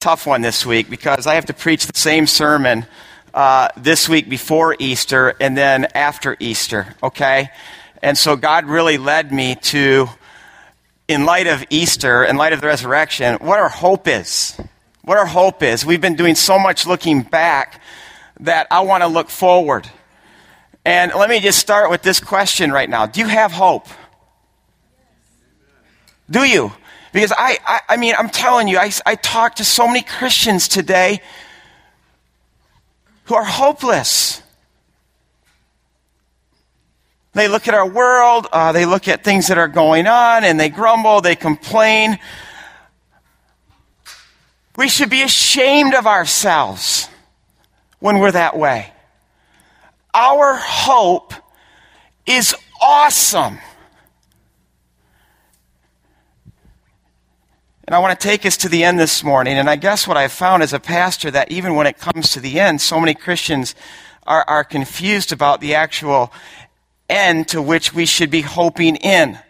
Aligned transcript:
tough 0.00 0.26
one 0.26 0.40
this 0.40 0.64
week 0.64 0.88
because 0.88 1.26
I 1.26 1.34
have 1.34 1.44
to 1.46 1.52
preach 1.52 1.86
the 1.86 1.98
same 1.98 2.26
sermon 2.26 2.86
uh, 3.34 3.68
this 3.76 4.08
week 4.08 4.30
before 4.30 4.74
Easter 4.78 5.34
and 5.38 5.54
then 5.54 5.88
after 5.94 6.38
Easter, 6.40 6.94
okay? 7.02 7.50
And 8.02 8.16
so 8.16 8.34
God 8.34 8.64
really 8.64 8.96
led 8.96 9.30
me 9.30 9.56
to, 9.56 10.08
in 11.06 11.26
light 11.26 11.46
of 11.46 11.62
Easter, 11.68 12.24
in 12.24 12.38
light 12.38 12.54
of 12.54 12.62
the 12.62 12.66
resurrection, 12.66 13.36
what 13.42 13.58
our 13.58 13.68
hope 13.68 14.08
is. 14.08 14.58
What 15.02 15.18
our 15.18 15.26
hope 15.26 15.62
is. 15.62 15.84
We've 15.84 16.00
been 16.00 16.16
doing 16.16 16.34
so 16.34 16.58
much 16.58 16.86
looking 16.86 17.20
back 17.20 17.82
that 18.40 18.68
I 18.70 18.80
want 18.80 19.02
to 19.02 19.06
look 19.06 19.28
forward. 19.28 19.86
And 20.86 21.12
let 21.14 21.28
me 21.28 21.40
just 21.40 21.58
start 21.58 21.90
with 21.90 22.00
this 22.00 22.20
question 22.20 22.72
right 22.72 22.88
now 22.88 23.04
Do 23.04 23.20
you 23.20 23.26
have 23.26 23.52
hope? 23.52 23.86
Do 26.30 26.44
you? 26.44 26.72
Because 27.12 27.32
I, 27.36 27.58
I, 27.66 27.80
I 27.90 27.96
mean, 27.96 28.14
I'm 28.16 28.28
telling 28.28 28.68
you, 28.68 28.78
I, 28.78 28.92
I 29.04 29.16
talk 29.16 29.56
to 29.56 29.64
so 29.64 29.86
many 29.86 30.02
Christians 30.02 30.68
today 30.68 31.20
who 33.24 33.34
are 33.34 33.44
hopeless. 33.44 34.42
They 37.32 37.48
look 37.48 37.68
at 37.68 37.74
our 37.74 37.88
world, 37.88 38.48
uh, 38.52 38.72
they 38.72 38.86
look 38.86 39.06
at 39.08 39.22
things 39.22 39.48
that 39.48 39.58
are 39.58 39.68
going 39.68 40.06
on, 40.06 40.44
and 40.44 40.58
they 40.58 40.68
grumble, 40.68 41.20
they 41.20 41.36
complain. 41.36 42.18
We 44.76 44.88
should 44.88 45.10
be 45.10 45.22
ashamed 45.22 45.94
of 45.94 46.06
ourselves 46.06 47.08
when 47.98 48.18
we're 48.18 48.32
that 48.32 48.56
way. 48.56 48.92
Our 50.12 50.56
hope 50.56 51.34
is 52.26 52.54
awesome. 52.80 53.58
And 57.90 57.96
I 57.96 57.98
want 57.98 58.20
to 58.20 58.24
take 58.24 58.46
us 58.46 58.56
to 58.58 58.68
the 58.68 58.84
end 58.84 59.00
this 59.00 59.24
morning. 59.24 59.58
And 59.58 59.68
I 59.68 59.74
guess 59.74 60.06
what 60.06 60.16
I've 60.16 60.30
found 60.30 60.62
as 60.62 60.72
a 60.72 60.78
pastor 60.78 61.28
that 61.32 61.50
even 61.50 61.74
when 61.74 61.88
it 61.88 61.98
comes 61.98 62.30
to 62.30 62.40
the 62.40 62.60
end, 62.60 62.80
so 62.80 63.00
many 63.00 63.14
Christians 63.14 63.74
are, 64.28 64.44
are 64.46 64.62
confused 64.62 65.32
about 65.32 65.60
the 65.60 65.74
actual 65.74 66.32
end 67.08 67.48
to 67.48 67.60
which 67.60 67.92
we 67.92 68.06
should 68.06 68.30
be 68.30 68.42
hoping 68.42 68.94
in. 68.94 69.40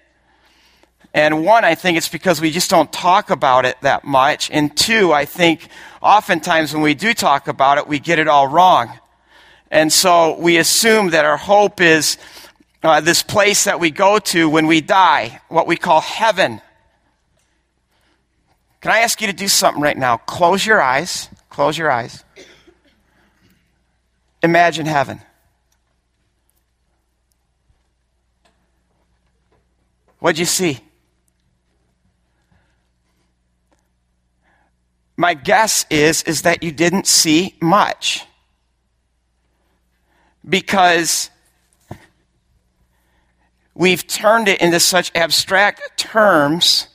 And 1.13 1.45
one, 1.45 1.67
I 1.67 1.75
think 1.75 1.99
it's 1.99 2.09
because 2.09 2.41
we 2.41 2.51
just 2.51 2.71
don't 2.71 2.91
talk 2.91 3.29
about 3.29 3.67
it 3.67 3.77
that 3.83 4.05
much. 4.05 4.51
And 4.51 4.75
two, 4.75 5.13
I 5.13 5.27
think 5.27 5.69
oftentimes 6.01 6.73
when 6.73 6.83
we 6.83 6.95
do 6.95 7.13
talk 7.13 7.47
about 7.47 7.77
it, 7.77 7.89
we 7.89 7.99
get 7.99 8.19
it 8.19 8.27
all 8.27 8.49
wrong. 8.49 8.91
And 9.71 9.93
so 9.93 10.41
we 10.41 10.57
assume 10.57 11.11
that 11.11 11.27
our 11.27 11.37
hope 11.37 11.83
is 11.83 12.17
uh, 12.83 13.03
this 13.03 13.23
place 13.23 13.65
that 13.65 13.81
we 13.81 13.91
go 13.91 14.19
to 14.19 14.49
when 14.49 14.67
we 14.67 14.81
die, 14.81 15.43
what 15.49 15.67
we 15.67 15.77
call 15.77 16.01
heaven. 16.01 16.63
Can 18.81 18.93
I 18.93 19.01
ask 19.01 19.21
you 19.21 19.27
to 19.27 19.33
do 19.33 19.47
something 19.47 19.83
right 19.83 19.97
now? 19.97 20.17
Close 20.17 20.65
your 20.65 20.81
eyes. 20.81 21.29
Close 21.51 21.77
your 21.77 21.91
eyes. 21.91 22.25
Imagine 24.43 24.87
heaven. 24.87 25.21
What'd 30.19 30.39
you 30.39 30.47
see? 30.47 30.81
My 35.17 35.35
guess 35.35 35.85
is, 35.91 36.23
is 36.23 36.43
that 36.43 36.63
you 36.63 36.73
didn't 36.73 37.07
see 37.07 37.55
much. 37.61 38.25
Because 40.49 41.29
we've 43.75 44.07
turned 44.07 44.49
it 44.49 44.63
into 44.63 44.81
such 44.81 45.13
abstract 45.15 45.99
terms 45.99 46.89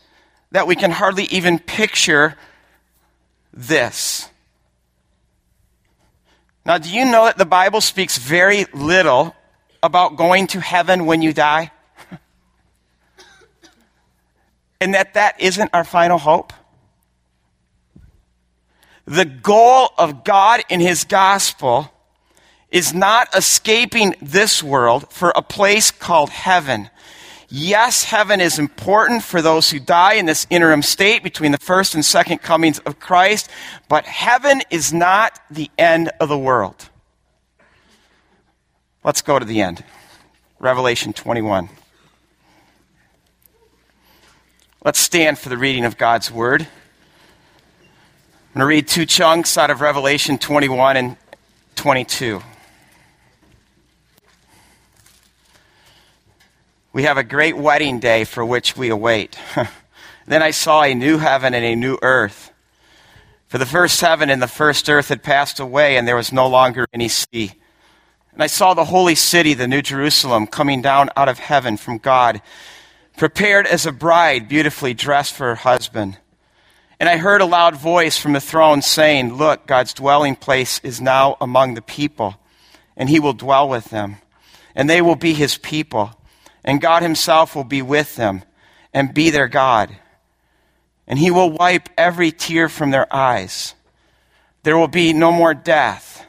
that 0.56 0.68
we 0.68 0.76
can 0.78 0.90
hardly 0.90 1.26
even 1.26 1.60
picture 1.60 2.38
this. 3.54 4.30
Now, 6.66 6.78
do 6.78 6.90
you 6.90 7.04
know 7.04 7.26
that 7.26 7.38
the 7.38 7.46
Bible 7.46 7.82
speaks 7.82 8.18
very 8.18 8.66
little 8.74 9.36
about 9.84 10.16
going 10.16 10.48
to 10.48 10.62
heaven 10.62 11.06
when 11.06 11.22
you 11.22 11.34
die? 11.34 11.72
and 14.80 14.94
that 14.94 15.16
that 15.16 15.42
isn't 15.42 15.72
our 15.74 15.84
final 15.84 16.18
hope? 16.18 16.54
The 19.04 19.26
goal 19.26 19.90
of 19.98 20.24
God 20.24 20.62
in 20.70 20.80
His 20.80 21.04
gospel 21.04 21.92
is 22.72 22.94
not 22.94 23.28
escaping 23.36 24.16
this 24.22 24.64
world 24.64 25.12
for 25.12 25.34
a 25.36 25.42
place 25.42 25.92
called 25.92 26.30
heaven. 26.30 26.90
Yes, 27.50 28.06
heaven 28.06 28.42
is 28.42 28.58
important 28.58 29.24
for 29.24 29.42
those 29.42 29.70
who 29.70 29.80
die 29.80 30.14
in 30.14 30.26
this 30.26 30.48
interim 30.50 30.82
state 30.82 31.24
between 31.24 31.52
the 31.52 31.60
first 31.60 31.94
and 31.94 32.04
second 32.04 32.40
comings 32.40 32.80
of 32.80 33.00
Christ, 33.00 33.50
but 33.88 34.06
heaven 34.06 34.62
is 34.72 34.92
not 34.92 35.40
the 35.52 35.70
end 35.78 36.10
of 36.20 36.30
the 36.30 36.38
world. 36.38 36.90
Let's 39.04 39.22
go 39.22 39.38
to 39.38 39.46
the 39.46 39.62
end. 39.62 39.84
Revelation 40.58 41.14
21. 41.14 41.70
Let's 44.84 45.00
stand 45.00 45.38
for 45.38 45.50
the 45.50 45.58
reading 45.58 45.86
of 45.86 45.98
God's 45.98 46.32
Word. 46.32 46.62
I'm 46.62 46.68
going 48.54 48.62
to 48.62 48.66
read 48.66 48.88
two 48.88 49.06
chunks 49.06 49.58
out 49.58 49.70
of 49.70 49.82
Revelation 49.82 50.38
21 50.38 50.98
and 50.98 51.18
22. 51.76 52.42
We 56.96 57.04
have 57.04 57.18
a 57.18 57.26
great 57.26 57.58
wedding 57.58 58.00
day 58.00 58.24
for 58.24 58.46
which 58.46 58.78
we 58.78 58.88
await. 58.88 59.38
then 60.28 60.42
I 60.42 60.52
saw 60.52 60.84
a 60.84 60.94
new 60.94 61.18
heaven 61.18 61.54
and 61.54 61.66
a 61.66 61.76
new 61.76 61.98
earth. 62.02 62.54
For 63.50 63.58
the 63.58 63.66
first 63.66 64.00
heaven 64.00 64.30
and 64.30 64.42
the 64.42 64.48
first 64.48 64.90
earth 64.90 65.10
had 65.10 65.22
passed 65.22 65.60
away, 65.60 65.98
and 65.98 66.08
there 66.08 66.16
was 66.16 66.32
no 66.32 66.48
longer 66.48 66.86
any 66.94 67.10
sea. 67.10 67.52
And 68.32 68.42
I 68.42 68.48
saw 68.48 68.74
the 68.74 68.86
holy 68.86 69.16
city, 69.16 69.54
the 69.54 69.68
New 69.68 69.82
Jerusalem, 69.82 70.48
coming 70.48 70.82
down 70.82 71.10
out 71.18 71.28
of 71.28 71.38
heaven 71.38 71.76
from 71.76 71.98
God, 71.98 72.42
prepared 73.18 73.68
as 73.68 73.86
a 73.86 73.92
bride, 73.92 74.48
beautifully 74.48 74.94
dressed 74.94 75.34
for 75.34 75.48
her 75.48 75.56
husband. 75.56 76.18
And 76.98 77.10
I 77.10 77.18
heard 77.18 77.42
a 77.42 77.46
loud 77.46 77.76
voice 77.76 78.18
from 78.18 78.32
the 78.32 78.40
throne 78.40 78.82
saying, 78.82 79.34
Look, 79.34 79.68
God's 79.68 79.94
dwelling 79.94 80.38
place 80.38 80.80
is 80.82 81.02
now 81.02 81.36
among 81.42 81.74
the 81.74 81.82
people, 81.82 82.38
and 82.96 83.10
he 83.10 83.20
will 83.20 83.34
dwell 83.34 83.68
with 83.68 83.90
them, 83.90 84.16
and 84.74 84.90
they 84.90 85.02
will 85.02 85.18
be 85.18 85.34
his 85.34 85.58
people 85.58 86.18
and 86.66 86.82
God 86.82 87.04
Himself 87.04 87.56
will 87.56 87.64
be 87.64 87.84
with 87.84 88.16
them 88.16 88.44
and 88.92 89.14
be 89.14 89.30
their 89.30 89.48
God. 89.48 89.96
And 91.08 91.20
He 91.20 91.32
will 91.32 91.52
wipe 91.52 91.88
every 91.96 92.32
tear 92.32 92.68
from 92.68 92.90
their 92.90 93.14
eyes. 93.16 93.76
There 94.64 94.78
will 94.78 94.90
be 94.90 95.14
no 95.14 95.32
more 95.32 95.54
death, 95.54 96.26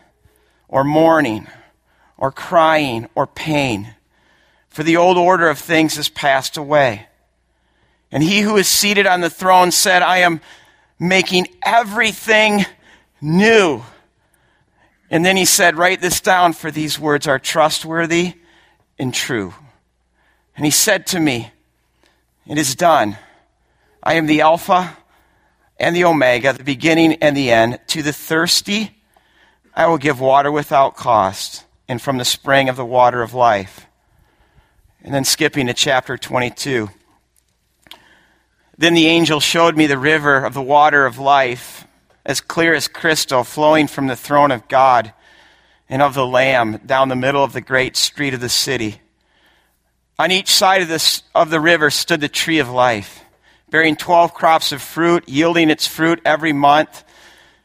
or 0.69 0.85
mourning, 0.85 1.47
or 2.19 2.31
crying, 2.31 3.09
or 3.15 3.27
pain, 3.27 3.95
for 4.69 4.83
the 4.83 4.99
old 4.99 5.17
order 5.17 5.49
of 5.49 5.59
things 5.59 5.97
has 5.97 6.11
passed 6.11 6.59
away. 6.59 7.07
And 8.13 8.23
He 8.23 8.41
who 8.41 8.57
is 8.57 8.69
seated 8.69 9.07
on 9.07 9.23
the 9.23 9.31
throne 9.31 9.71
said, 9.71 10.03
I 10.03 10.19
am 10.19 10.43
making 10.99 11.47
everything 11.63 12.67
new. 13.23 13.83
And 15.11 15.25
then 15.25 15.39
He 15.39 15.47
said, 15.47 15.77
Write 15.77 16.03
this 16.03 16.21
down, 16.21 16.53
for 16.53 16.71
these 16.71 16.99
words 16.99 17.27
are 17.27 17.39
trustworthy 17.39 18.35
and 18.99 19.15
true. 19.15 19.55
And 20.57 20.65
he 20.65 20.71
said 20.71 21.07
to 21.09 21.21
me, 21.21 21.51
It 22.47 22.59
is 22.59 22.75
done. 22.75 23.19
I 24.03 24.15
am 24.15 24.27
the 24.27 24.41
Alpha 24.41 24.97
and 25.79 25.95
the 25.95 26.05
Omega, 26.05 26.55
the 26.55 26.65
beginning 26.65 27.15
and 27.15 27.37
the 27.37 27.51
end. 27.51 27.79
To 27.89 28.03
the 28.03 28.13
thirsty, 28.13 28.97
I 29.75 29.87
will 29.87 29.99
give 29.99 30.21
water 30.21 30.51
without 30.51 30.97
cost, 30.97 31.65
and 31.87 32.01
from 32.01 32.17
the 32.17 32.25
spring 32.25 32.69
of 32.69 32.77
the 32.77 32.85
water 32.85 33.23
of 33.23 33.35
life. 33.35 33.87
And 35.03 35.13
then 35.15 35.25
skipping 35.25 35.67
to 35.67 35.75
chapter 35.75 36.17
22. 36.17 36.89
Then 38.79 38.95
the 38.95 39.07
angel 39.07 39.41
showed 39.41 39.77
me 39.77 39.87
the 39.87 39.99
river 39.99 40.45
of 40.45 40.55
the 40.55 40.63
water 40.63 41.07
of 41.07 41.19
life, 41.19 41.87
as 42.25 42.41
clear 42.41 42.75
as 42.75 42.89
crystal, 42.89 43.45
flowing 43.45 43.87
from 43.87 44.07
the 44.07 44.17
throne 44.17 44.51
of 44.51 44.69
God 44.69 45.13
and 45.89 46.03
of 46.03 46.15
the 46.15 46.27
Lamb 46.27 46.79
down 46.85 47.09
the 47.09 47.17
middle 47.17 47.45
of 47.45 47.53
the 47.53 47.61
great 47.61 47.97
street 47.97 48.35
of 48.35 48.41
the 48.41 48.49
city. 48.49 49.01
On 50.19 50.31
each 50.31 50.51
side 50.51 50.83
of, 50.83 50.89
this, 50.89 51.23
of 51.35 51.51
the 51.51 51.61
river 51.61 51.91
stood 51.91 52.21
the 52.21 52.29
tree 52.29 52.59
of 52.59 52.71
life, 52.71 53.23
bearing 53.69 53.97
12 53.97 54.33
crops 54.33 54.73
of 54.73 54.81
fruit, 54.81 55.29
yielding 55.29 55.69
its 55.69 55.87
fruit 55.87 56.21
every 56.25 56.55
month. 56.55 57.05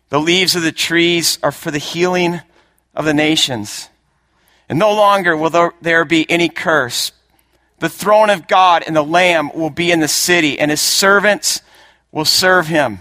The 0.10 0.20
leaves 0.20 0.56
of 0.56 0.64
the 0.64 0.74
trees 0.74 1.40
are 1.42 1.54
for 1.54 1.72
the 1.72 1.78
healing 1.78 2.42
of 2.94 3.06
the 3.06 3.14
nations. 3.14 3.88
And 4.68 4.78
no 4.78 4.94
longer 4.94 5.36
will 5.36 5.72
there 5.82 6.04
be 6.04 6.30
any 6.30 6.50
curse. 6.50 7.14
The 7.80 7.90
throne 7.90 8.30
of 8.30 8.48
God 8.48 8.84
and 8.86 8.96
the 8.96 9.02
Lamb 9.02 9.52
will 9.56 9.70
be 9.70 9.92
in 9.92 10.02
the 10.02 10.08
city, 10.10 10.60
and 10.60 10.70
his 10.70 10.82
servants 10.82 11.62
will 12.12 12.26
serve 12.26 12.68
him. 12.68 13.00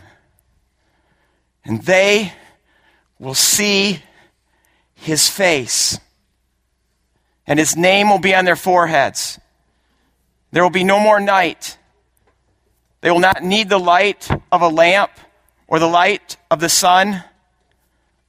And 1.64 1.82
they 1.82 2.32
will 3.18 3.34
see 3.34 4.02
his 4.94 5.28
face 5.28 5.98
and 7.50 7.58
his 7.58 7.76
name 7.76 8.08
will 8.08 8.20
be 8.20 8.32
on 8.32 8.44
their 8.44 8.54
foreheads. 8.54 9.40
There 10.52 10.62
will 10.62 10.70
be 10.70 10.84
no 10.84 11.00
more 11.00 11.18
night. 11.18 11.76
They 13.00 13.10
will 13.10 13.18
not 13.18 13.42
need 13.42 13.68
the 13.68 13.76
light 13.76 14.30
of 14.52 14.62
a 14.62 14.68
lamp 14.68 15.10
or 15.66 15.80
the 15.80 15.88
light 15.88 16.36
of 16.48 16.60
the 16.60 16.68
sun, 16.68 17.24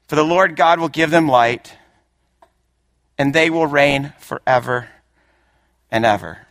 for 0.07 0.15
the 0.15 0.23
Lord 0.23 0.55
God 0.55 0.79
will 0.79 0.89
give 0.89 1.11
them 1.11 1.27
light, 1.27 1.71
and 3.15 3.31
they 3.31 3.51
will 3.51 3.67
reign 3.67 4.11
forever 4.17 4.89
and 5.91 6.03
ever. 6.03 6.47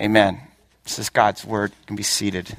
Amen. 0.00 0.40
This 0.84 0.98
is 0.98 1.10
God's 1.10 1.44
word. 1.44 1.72
You 1.72 1.86
can 1.88 1.96
be 1.96 2.02
seated. 2.02 2.56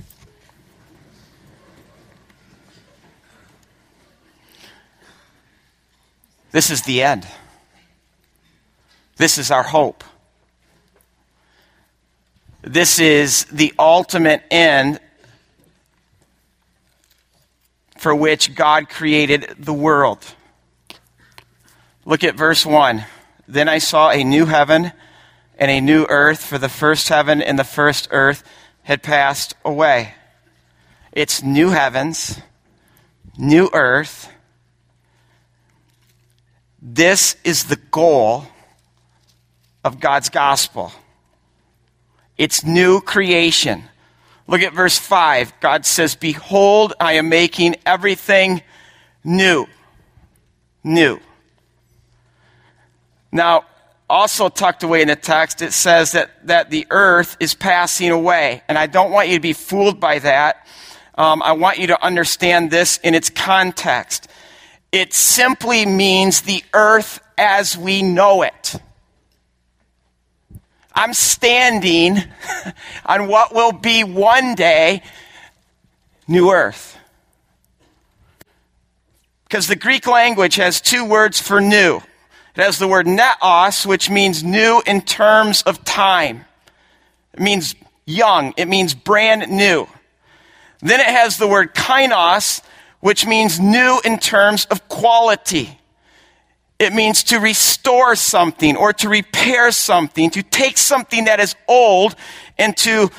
This 6.52 6.70
is 6.70 6.84
the 6.84 7.02
end. 7.02 7.26
This 9.20 9.38
is 9.38 9.52
our 9.52 9.64
hope. 9.64 10.06
This 12.62 13.00
is 13.00 13.44
the 13.52 13.74
ultimate 13.78 14.42
end 14.50 15.02
for 17.98 18.16
which 18.16 18.56
God 18.56 18.88
created 18.88 19.56
the 19.60 19.74
world. 19.74 20.26
Look 22.06 22.24
at 22.24 22.36
verse 22.36 22.66
1. 22.66 23.04
Then 23.46 23.68
I 23.68 23.80
saw 23.80 24.10
a 24.10 24.24
new 24.24 24.46
heaven 24.46 24.94
and 25.58 25.70
a 25.70 25.82
new 25.82 26.06
earth, 26.08 26.46
for 26.46 26.58
the 26.58 26.70
first 26.70 27.10
heaven 27.10 27.42
and 27.42 27.60
the 27.60 27.66
first 27.66 28.08
earth 28.12 28.42
had 28.84 29.04
passed 29.04 29.54
away. 29.66 30.14
It's 31.12 31.44
new 31.44 31.72
heavens, 31.72 32.40
new 33.38 33.70
earth. 33.74 34.32
This 36.82 37.36
is 37.44 37.66
the 37.66 37.76
goal 37.76 38.48
of 39.84 40.00
God's 40.00 40.30
gospel. 40.30 40.92
It's 42.38 42.64
new 42.64 43.02
creation. 43.02 43.84
Look 44.48 44.62
at 44.62 44.74
verse 44.74 44.98
5. 44.98 45.54
God 45.60 45.86
says, 45.86 46.16
Behold, 46.16 46.94
I 47.00 47.14
am 47.14 47.30
making 47.30 47.76
everything 47.86 48.62
new. 49.24 49.68
New. 50.84 51.20
Now, 53.32 53.66
also 54.10 54.50
tucked 54.50 54.84
away 54.84 55.02
in 55.02 55.08
the 55.08 55.16
text, 55.16 55.62
it 55.62 55.72
says 55.72 56.14
that, 56.14 56.48
that 56.48 56.72
the 56.72 56.88
earth 56.90 57.38
is 57.40 57.54
passing 57.54 58.10
away. 58.10 58.64
And 58.68 58.78
I 58.78 58.88
don't 58.88 59.12
want 59.12 59.28
you 59.28 59.36
to 59.36 59.42
be 59.42 59.54
fooled 59.54 60.00
by 60.00 60.20
that. 60.20 60.66
Um, 61.16 61.44
I 61.44 61.52
want 61.52 61.78
you 61.78 61.88
to 61.88 62.04
understand 62.04 62.72
this 62.72 62.98
in 63.04 63.14
its 63.14 63.30
context. 63.30 64.28
It 64.92 65.14
simply 65.14 65.86
means 65.86 66.42
the 66.42 66.64
earth 66.74 67.20
as 67.38 67.78
we 67.78 68.02
know 68.02 68.42
it. 68.42 68.76
I'm 71.00 71.14
standing 71.14 72.18
on 73.06 73.30
what 73.30 73.56
will 73.56 73.72
be 73.72 74.04
one 74.04 74.54
day 74.54 75.02
new 76.28 76.52
earth. 76.52 76.98
Because 79.46 79.68
the 79.68 79.78
Greek 79.78 80.08
language 80.08 80.56
has 80.56 80.82
two 80.82 81.06
words 81.06 81.40
for 81.40 81.62
new. 81.62 82.02
It 82.54 82.62
has 82.62 82.80
the 82.80 82.88
word 82.88 83.06
neos, 83.06 83.86
which 83.86 84.10
means 84.10 84.44
new 84.44 84.84
in 84.86 85.00
terms 85.00 85.62
of 85.62 85.86
time. 85.86 86.44
It 87.34 87.40
means 87.40 87.76
young. 88.06 88.54
It 88.58 88.68
means 88.68 88.94
brand 88.94 89.50
new. 89.50 89.88
Then 90.82 91.00
it 91.00 91.06
has 91.06 91.38
the 91.38 91.48
word 91.48 91.74
kainos, 91.74 92.62
which 93.00 93.26
means 93.26 93.58
new 93.58 94.02
in 94.04 94.20
terms 94.20 94.66
of 94.66 94.90
quality. 94.90 95.79
It 96.80 96.94
means 96.94 97.24
to 97.26 97.40
restore 97.40 98.16
something 98.16 98.78
or 98.78 98.94
to 98.94 99.10
repair 99.10 99.72
something, 99.72 100.30
to 100.32 100.42
take 100.42 100.78
something 100.78 101.26
that 101.26 101.42
is 101.42 101.56
old 101.68 102.16
and 102.58 102.76
to 102.78 103.12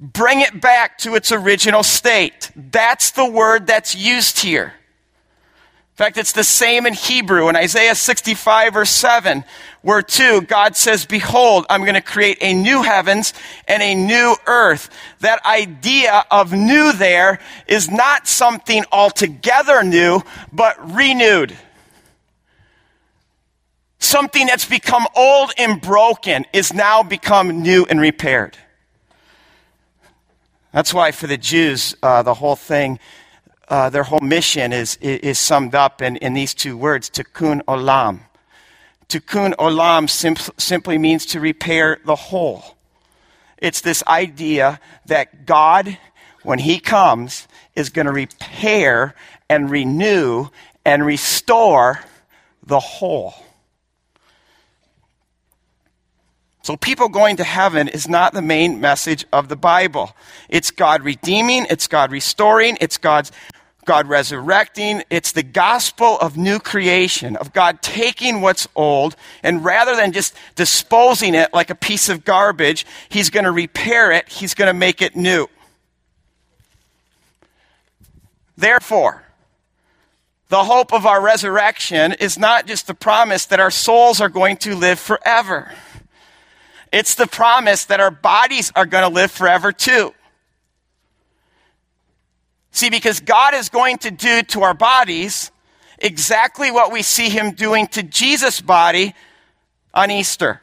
bring 0.00 0.40
it 0.40 0.60
back 0.60 0.98
to 0.98 1.14
its 1.14 1.30
original 1.30 1.82
state. 1.82 2.50
That's 2.56 3.10
the 3.10 3.28
word 3.28 3.66
that's 3.66 3.94
used 3.94 4.40
here. 4.40 4.74
In 5.92 5.96
fact, 5.96 6.16
it's 6.16 6.32
the 6.32 6.42
same 6.42 6.86
in 6.86 6.94
Hebrew 6.94 7.50
in 7.50 7.54
Isaiah 7.54 7.94
65 7.94 8.72
verse 8.72 8.90
7, 8.90 9.44
where 9.82 10.00
two, 10.00 10.40
God 10.40 10.74
says, 10.74 11.04
behold, 11.04 11.66
I'm 11.68 11.82
going 11.82 11.94
to 11.94 12.00
create 12.00 12.38
a 12.40 12.54
new 12.54 12.82
heavens 12.82 13.34
and 13.68 13.82
a 13.82 13.94
new 13.94 14.34
earth. 14.46 14.88
That 15.20 15.44
idea 15.44 16.24
of 16.30 16.50
new 16.50 16.92
there 16.94 17.40
is 17.66 17.90
not 17.90 18.26
something 18.26 18.84
altogether 18.90 19.84
new, 19.84 20.22
but 20.50 20.94
renewed. 20.94 21.54
Something 24.02 24.48
that's 24.48 24.64
become 24.64 25.06
old 25.14 25.52
and 25.56 25.80
broken 25.80 26.44
is 26.52 26.74
now 26.74 27.04
become 27.04 27.62
new 27.62 27.86
and 27.88 28.00
repaired. 28.00 28.58
That's 30.72 30.92
why 30.92 31.12
for 31.12 31.28
the 31.28 31.36
Jews, 31.36 31.94
uh, 32.02 32.24
the 32.24 32.34
whole 32.34 32.56
thing, 32.56 32.98
uh, 33.68 33.90
their 33.90 34.02
whole 34.02 34.18
mission 34.18 34.72
is, 34.72 34.96
is 34.96 35.38
summed 35.38 35.76
up 35.76 36.02
in, 36.02 36.16
in 36.16 36.34
these 36.34 36.52
two 36.52 36.76
words, 36.76 37.10
tikkun 37.10 37.62
olam. 37.66 38.22
Tikkun 39.08 39.54
olam 39.54 40.10
simp- 40.10 40.60
simply 40.60 40.98
means 40.98 41.24
to 41.26 41.38
repair 41.38 42.00
the 42.04 42.16
whole. 42.16 42.76
It's 43.58 43.82
this 43.82 44.02
idea 44.08 44.80
that 45.06 45.46
God, 45.46 45.96
when 46.42 46.58
He 46.58 46.80
comes, 46.80 47.46
is 47.76 47.88
going 47.88 48.06
to 48.06 48.12
repair 48.12 49.14
and 49.48 49.70
renew 49.70 50.48
and 50.84 51.06
restore 51.06 52.00
the 52.66 52.80
whole. 52.80 53.34
So, 56.62 56.76
people 56.76 57.08
going 57.08 57.36
to 57.36 57.44
heaven 57.44 57.88
is 57.88 58.08
not 58.08 58.34
the 58.34 58.42
main 58.42 58.80
message 58.80 59.24
of 59.32 59.48
the 59.48 59.56
Bible. 59.56 60.14
It's 60.48 60.70
God 60.70 61.02
redeeming, 61.02 61.66
it's 61.68 61.88
God 61.88 62.12
restoring, 62.12 62.78
it's 62.80 62.98
God's, 62.98 63.32
God 63.84 64.06
resurrecting. 64.06 65.02
It's 65.10 65.32
the 65.32 65.42
gospel 65.42 66.18
of 66.20 66.36
new 66.36 66.60
creation, 66.60 67.36
of 67.36 67.52
God 67.52 67.82
taking 67.82 68.40
what's 68.40 68.68
old, 68.76 69.16
and 69.42 69.64
rather 69.64 69.96
than 69.96 70.12
just 70.12 70.36
disposing 70.54 71.34
it 71.34 71.52
like 71.52 71.70
a 71.70 71.74
piece 71.74 72.08
of 72.08 72.24
garbage, 72.24 72.86
He's 73.08 73.30
going 73.30 73.44
to 73.44 73.50
repair 73.50 74.12
it, 74.12 74.28
He's 74.28 74.54
going 74.54 74.68
to 74.68 74.74
make 74.74 75.02
it 75.02 75.16
new. 75.16 75.48
Therefore, 78.56 79.24
the 80.48 80.62
hope 80.62 80.92
of 80.92 81.06
our 81.06 81.20
resurrection 81.20 82.12
is 82.12 82.38
not 82.38 82.66
just 82.66 82.86
the 82.86 82.94
promise 82.94 83.46
that 83.46 83.58
our 83.58 83.70
souls 83.70 84.20
are 84.20 84.28
going 84.28 84.58
to 84.58 84.76
live 84.76 85.00
forever. 85.00 85.72
It's 86.92 87.14
the 87.14 87.26
promise 87.26 87.86
that 87.86 88.00
our 88.00 88.10
bodies 88.10 88.70
are 88.76 88.86
going 88.86 89.08
to 89.08 89.14
live 89.14 89.30
forever 89.30 89.72
too. 89.72 90.12
See, 92.70 92.90
because 92.90 93.20
God 93.20 93.54
is 93.54 93.70
going 93.70 93.98
to 93.98 94.10
do 94.10 94.42
to 94.42 94.62
our 94.62 94.74
bodies 94.74 95.50
exactly 95.98 96.70
what 96.70 96.92
we 96.92 97.02
see 97.02 97.28
him 97.28 97.52
doing 97.52 97.86
to 97.88 98.02
Jesus' 98.02 98.60
body 98.60 99.14
on 99.94 100.10
Easter. 100.10 100.60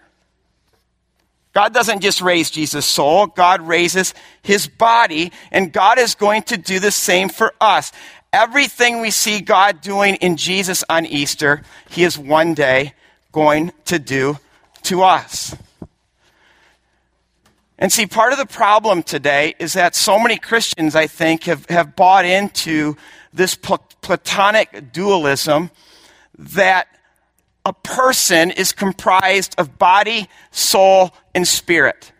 God 1.53 1.74
doesn't 1.74 2.01
just 2.01 2.21
raise 2.21 2.51
Jesus' 2.51 2.86
soul, 2.86 3.27
God 3.27 3.62
raises 3.62 4.13
his 4.43 4.67
body, 4.67 5.31
and 5.51 5.74
God 5.74 5.98
is 5.98 6.13
going 6.13 6.43
to 6.43 6.57
do 6.57 6.79
the 6.79 6.91
same 6.91 7.29
for 7.29 7.53
us. 7.59 7.91
Everything 8.31 9.01
we 9.01 9.09
see 9.09 9.41
God 9.41 9.81
doing 9.81 10.15
in 10.15 10.38
Jesus 10.38 10.83
on 10.89 11.07
Easter, 11.07 11.63
he 11.89 12.03
is 12.03 12.17
one 12.17 12.53
day 12.53 12.93
going 13.31 13.71
to 13.86 13.98
do 13.98 14.38
to 14.83 15.01
us. 15.01 15.55
And 17.81 17.93
see, 17.93 18.05
part 18.05 18.33
of 18.33 18.38
the 18.38 18.45
problem 18.45 19.03
today 19.03 19.55
is 19.57 19.71
that 19.74 19.95
so 19.95 20.19
many 20.19 20.38
Christians, 20.38 20.98
I 20.98 21.07
think, 21.07 21.45
have, 21.45 21.65
have 21.67 21.95
bought 21.95 22.25
into 22.25 22.98
this 23.33 23.55
Platonic 23.55 24.91
dualism 24.91 25.71
that 26.38 26.88
a 27.65 27.71
person 27.71 28.51
is 28.51 28.74
comprised 28.74 29.55
of 29.57 29.79
body, 29.79 30.27
soul, 30.51 31.12
and 31.33 31.48
spirit. 31.48 32.12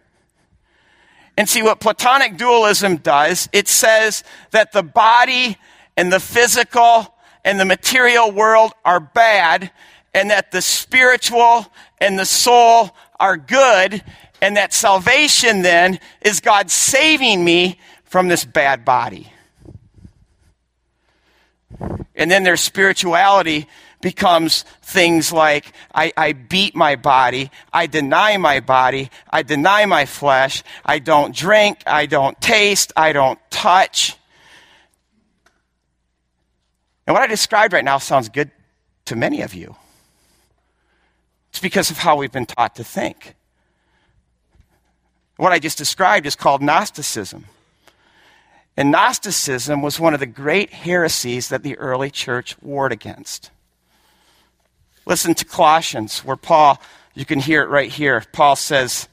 And 1.38 1.50
see, 1.50 1.62
what 1.62 1.82
Platonic 1.82 2.38
dualism 2.38 2.96
does, 2.98 3.50
it 3.52 3.68
says 3.68 4.24
that 4.52 4.72
the 4.72 4.84
body 4.84 5.58
and 5.98 6.12
the 6.12 6.20
physical 6.22 7.14
and 7.44 7.60
the 7.60 7.66
material 7.66 8.32
world 8.32 8.72
are 8.86 9.00
bad, 9.02 9.72
and 10.14 10.30
that 10.30 10.52
the 10.52 10.62
spiritual 10.62 11.66
and 12.00 12.18
the 12.18 12.26
soul 12.26 12.92
are 13.20 13.36
good, 13.36 14.04
and 14.42 14.58
that 14.58 14.74
salvation 14.74 15.62
then 15.62 16.00
is 16.22 16.40
God 16.40 16.72
saving 16.72 17.44
me 17.44 17.80
from 18.06 18.28
this 18.28 18.46
bad 18.46 18.86
body. 18.86 19.32
And 22.16 22.30
then 22.30 22.44
their 22.44 22.58
spirituality 22.58 23.68
becomes 24.02 24.64
things 24.82 25.32
like 25.32 25.74
I, 25.94 26.14
I, 26.16 26.34
beat 26.34 26.76
my 26.76 26.96
body, 26.96 27.52
I 27.74 27.88
deny 27.88 28.38
my 28.38 28.60
body, 28.62 29.10
I 29.30 29.44
deny 29.44 29.86
my 29.86 30.06
flesh, 30.06 30.64
I 30.86 31.00
don't 31.00 31.36
drink, 31.36 31.84
I 31.86 32.06
don't 32.06 32.40
taste, 32.40 32.94
I 32.96 33.14
don't 33.14 33.40
touch. 33.50 34.16
And 37.06 37.14
what 37.14 37.24
I 37.24 37.28
described 37.28 37.74
right 37.74 37.84
now 37.84 37.98
sounds 37.98 38.30
good 38.30 38.52
to 39.06 39.16
many 39.16 39.42
of 39.42 39.54
you. 39.54 39.76
It's 41.50 41.60
because 41.60 41.90
of 41.90 41.98
how 41.98 42.16
we've 42.16 42.32
been 42.32 42.46
taught 42.46 42.76
to 42.76 42.84
think. 42.84 43.36
What 45.40 45.54
I 45.54 45.60
just 45.60 45.78
described 45.78 46.26
is 46.26 46.36
called 46.36 46.62
Gnosticism. 46.62 47.46
And 48.76 48.92
Gnosticism 48.92 49.82
was 49.82 49.98
one 49.98 50.14
of 50.14 50.20
the 50.20 50.26
great 50.26 50.74
heresies 50.74 51.48
that 51.48 51.64
the 51.64 51.78
early 51.78 52.12
church 52.12 52.58
warred 52.62 52.92
against. 52.92 53.50
Listen 55.06 55.34
to 55.36 55.46
Colossians, 55.46 56.26
where 56.26 56.36
Paul, 56.36 56.82
you 57.16 57.24
can 57.24 57.40
hear 57.40 57.64
it 57.64 57.70
right 57.70 57.90
here. 57.90 58.22
Paul 58.34 58.58
says, 58.58 59.08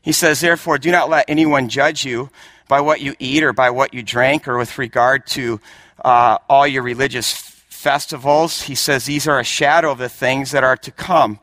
He 0.00 0.12
says, 0.12 0.40
Therefore, 0.40 0.78
do 0.78 0.90
not 0.90 1.10
let 1.10 1.26
anyone 1.28 1.68
judge 1.68 2.02
you 2.02 2.30
by 2.66 2.80
what 2.80 3.02
you 3.02 3.14
eat 3.18 3.42
or 3.42 3.52
by 3.52 3.68
what 3.68 3.92
you 3.92 4.02
drink 4.02 4.48
or 4.48 4.56
with 4.56 4.78
regard 4.78 5.26
to 5.26 5.60
uh, 6.02 6.38
all 6.48 6.66
your 6.66 6.82
religious 6.82 7.30
festivals. 7.68 8.62
He 8.62 8.74
says 8.74 9.04
these 9.04 9.28
are 9.28 9.38
a 9.38 9.44
shadow 9.44 9.90
of 9.90 9.98
the 9.98 10.08
things 10.08 10.52
that 10.52 10.64
are 10.64 10.78
to 10.78 10.90
come. 10.90 11.40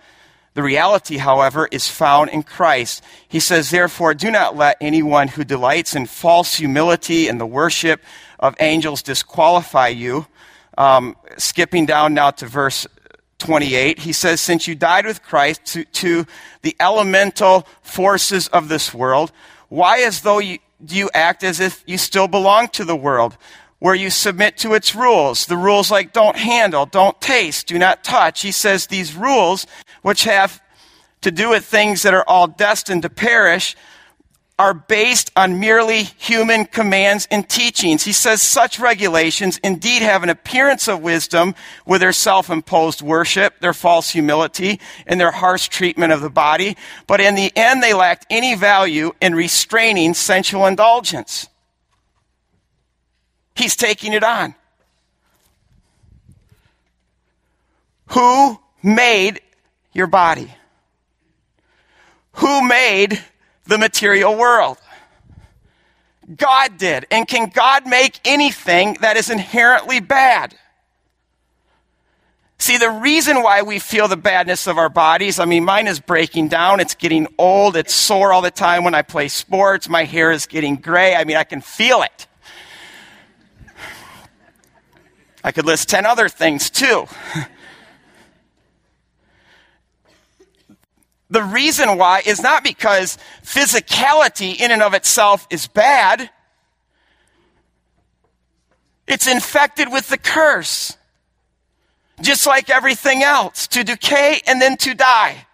The 0.53 0.63
reality, 0.63 1.17
however, 1.17 1.67
is 1.71 1.87
found 1.87 2.29
in 2.29 2.43
Christ. 2.43 3.03
He 3.27 3.39
says, 3.39 3.71
Therefore, 3.71 4.13
do 4.13 4.29
not 4.29 4.55
let 4.55 4.77
anyone 4.79 5.27
who 5.27 5.43
delights 5.43 5.95
in 5.95 6.05
false 6.05 6.55
humility 6.55 7.27
and 7.27 7.41
the 7.41 7.45
worship 7.45 8.01
of 8.39 8.55
angels 8.59 9.01
disqualify 9.01 9.87
you. 9.87 10.27
Um, 10.77 11.15
skipping 11.37 11.85
down 11.85 12.13
now 12.13 12.31
to 12.31 12.45
verse 12.45 12.87
28, 13.39 13.99
he 13.99 14.13
says, 14.13 14.41
Since 14.41 14.67
you 14.67 14.75
died 14.75 15.05
with 15.05 15.23
Christ 15.23 15.65
to, 15.65 15.85
to 15.85 16.25
the 16.61 16.75
elemental 16.79 17.67
forces 17.81 18.47
of 18.49 18.69
this 18.69 18.93
world, 18.93 19.31
why, 19.69 20.01
as 20.01 20.21
though 20.21 20.39
you, 20.39 20.59
do 20.83 20.95
you 20.95 21.09
act 21.15 21.43
as 21.43 21.59
if 21.59 21.83
you 21.87 21.97
still 21.97 22.27
belong 22.27 22.67
to 22.69 22.85
the 22.85 22.95
world? 22.95 23.37
Where 23.83 23.95
you 23.95 24.09
submit 24.09 24.55
to 24.59 24.75
its 24.75 24.95
rules. 24.95 25.45
The 25.45 25.57
rules 25.57 25.91
like 25.91 26.13
don't 26.13 26.37
handle, 26.37 26.85
don't 26.85 27.19
taste, 27.19 27.67
do 27.67 27.77
not 27.77 28.01
touch. 28.01 28.41
He 28.41 28.53
says 28.53 28.87
these 28.87 29.13
rules, 29.13 29.67
which 30.03 30.23
have 30.23 30.61
to 31.19 31.31
do 31.31 31.49
with 31.49 31.65
things 31.65 32.03
that 32.03 32.13
are 32.13 32.23
all 32.25 32.47
destined 32.47 33.01
to 33.01 33.09
perish, 33.09 33.75
are 34.57 34.73
based 34.73 35.31
on 35.35 35.59
merely 35.59 36.03
human 36.03 36.63
commands 36.63 37.27
and 37.29 37.49
teachings. 37.49 38.05
He 38.05 38.13
says 38.13 38.41
such 38.41 38.79
regulations 38.79 39.59
indeed 39.61 40.01
have 40.01 40.23
an 40.23 40.29
appearance 40.29 40.87
of 40.87 41.01
wisdom 41.01 41.53
with 41.85 41.99
their 41.99 42.13
self 42.13 42.49
imposed 42.49 43.01
worship, 43.01 43.59
their 43.59 43.73
false 43.73 44.11
humility, 44.11 44.79
and 45.05 45.19
their 45.19 45.31
harsh 45.31 45.67
treatment 45.67 46.13
of 46.13 46.21
the 46.21 46.29
body, 46.29 46.77
but 47.05 47.19
in 47.19 47.35
the 47.35 47.51
end 47.53 47.83
they 47.83 47.93
lacked 47.93 48.27
any 48.29 48.55
value 48.55 49.11
in 49.19 49.35
restraining 49.35 50.13
sensual 50.13 50.67
indulgence. 50.67 51.49
He's 53.55 53.75
taking 53.75 54.13
it 54.13 54.23
on. 54.23 54.55
Who 58.07 58.59
made 58.81 59.41
your 59.93 60.07
body? 60.07 60.53
Who 62.33 62.67
made 62.67 63.23
the 63.65 63.77
material 63.77 64.35
world. 64.35 64.77
God 66.35 66.77
did. 66.77 67.05
And 67.11 67.27
can 67.27 67.49
God 67.49 67.85
make 67.85 68.19
anything 68.25 68.97
that 69.01 69.17
is 69.17 69.29
inherently 69.29 69.99
bad? 69.99 70.55
See, 72.57 72.77
the 72.77 72.89
reason 72.89 73.43
why 73.43 73.61
we 73.63 73.79
feel 73.79 74.07
the 74.07 74.15
badness 74.15 74.67
of 74.67 74.77
our 74.77 74.87
bodies, 74.87 75.37
I 75.37 75.45
mean, 75.45 75.65
mine 75.65 75.87
is 75.87 75.99
breaking 75.99 76.47
down. 76.47 76.79
It's 76.79 76.95
getting 76.95 77.27
old. 77.37 77.75
It's 77.75 77.93
sore 77.93 78.31
all 78.31 78.41
the 78.41 78.51
time 78.51 78.85
when 78.85 78.95
I 78.95 79.01
play 79.01 79.27
sports. 79.27 79.89
My 79.89 80.05
hair 80.05 80.31
is 80.31 80.45
getting 80.45 80.77
gray. 80.77 81.13
I 81.13 81.25
mean, 81.25 81.35
I 81.35 81.43
can 81.43 81.59
feel 81.59 82.03
it. 82.03 82.27
I 85.43 85.51
could 85.51 85.65
list 85.65 85.89
10 85.89 86.05
other 86.05 86.29
things 86.29 86.69
too. 86.69 87.07
The 91.29 91.43
reason 91.43 91.97
why 91.97 92.21
is 92.25 92.41
not 92.41 92.63
because 92.63 93.17
physicality 93.43 94.59
in 94.59 94.69
and 94.69 94.83
of 94.83 94.93
itself 94.93 95.47
is 95.49 95.65
bad. 95.67 96.29
It's 99.07 99.27
infected 99.27 99.91
with 99.91 100.09
the 100.09 100.19
curse. 100.19 100.95
Just 102.21 102.45
like 102.45 102.69
everything 102.69 103.23
else, 103.23 103.67
to 103.69 103.83
decay 103.83 104.41
and 104.45 104.61
then 104.61 104.77
to 104.77 104.93
die. 104.93 105.47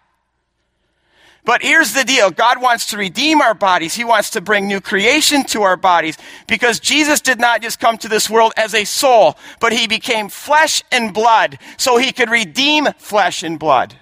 But 1.44 1.62
here's 1.62 1.94
the 1.94 2.04
deal. 2.04 2.30
God 2.30 2.60
wants 2.60 2.86
to 2.86 2.98
redeem 2.98 3.40
our 3.40 3.54
bodies. 3.54 3.94
He 3.94 4.04
wants 4.04 4.30
to 4.30 4.40
bring 4.40 4.66
new 4.66 4.80
creation 4.80 5.44
to 5.44 5.62
our 5.62 5.76
bodies 5.76 6.18
because 6.46 6.80
Jesus 6.80 7.20
did 7.20 7.40
not 7.40 7.62
just 7.62 7.80
come 7.80 7.96
to 7.98 8.08
this 8.08 8.28
world 8.28 8.52
as 8.56 8.74
a 8.74 8.84
soul, 8.84 9.36
but 9.58 9.72
he 9.72 9.86
became 9.86 10.28
flesh 10.28 10.82
and 10.92 11.14
blood 11.14 11.58
so 11.78 11.96
he 11.96 12.12
could 12.12 12.30
redeem 12.30 12.88
flesh 12.98 13.42
and 13.42 13.58
blood. 13.58 13.94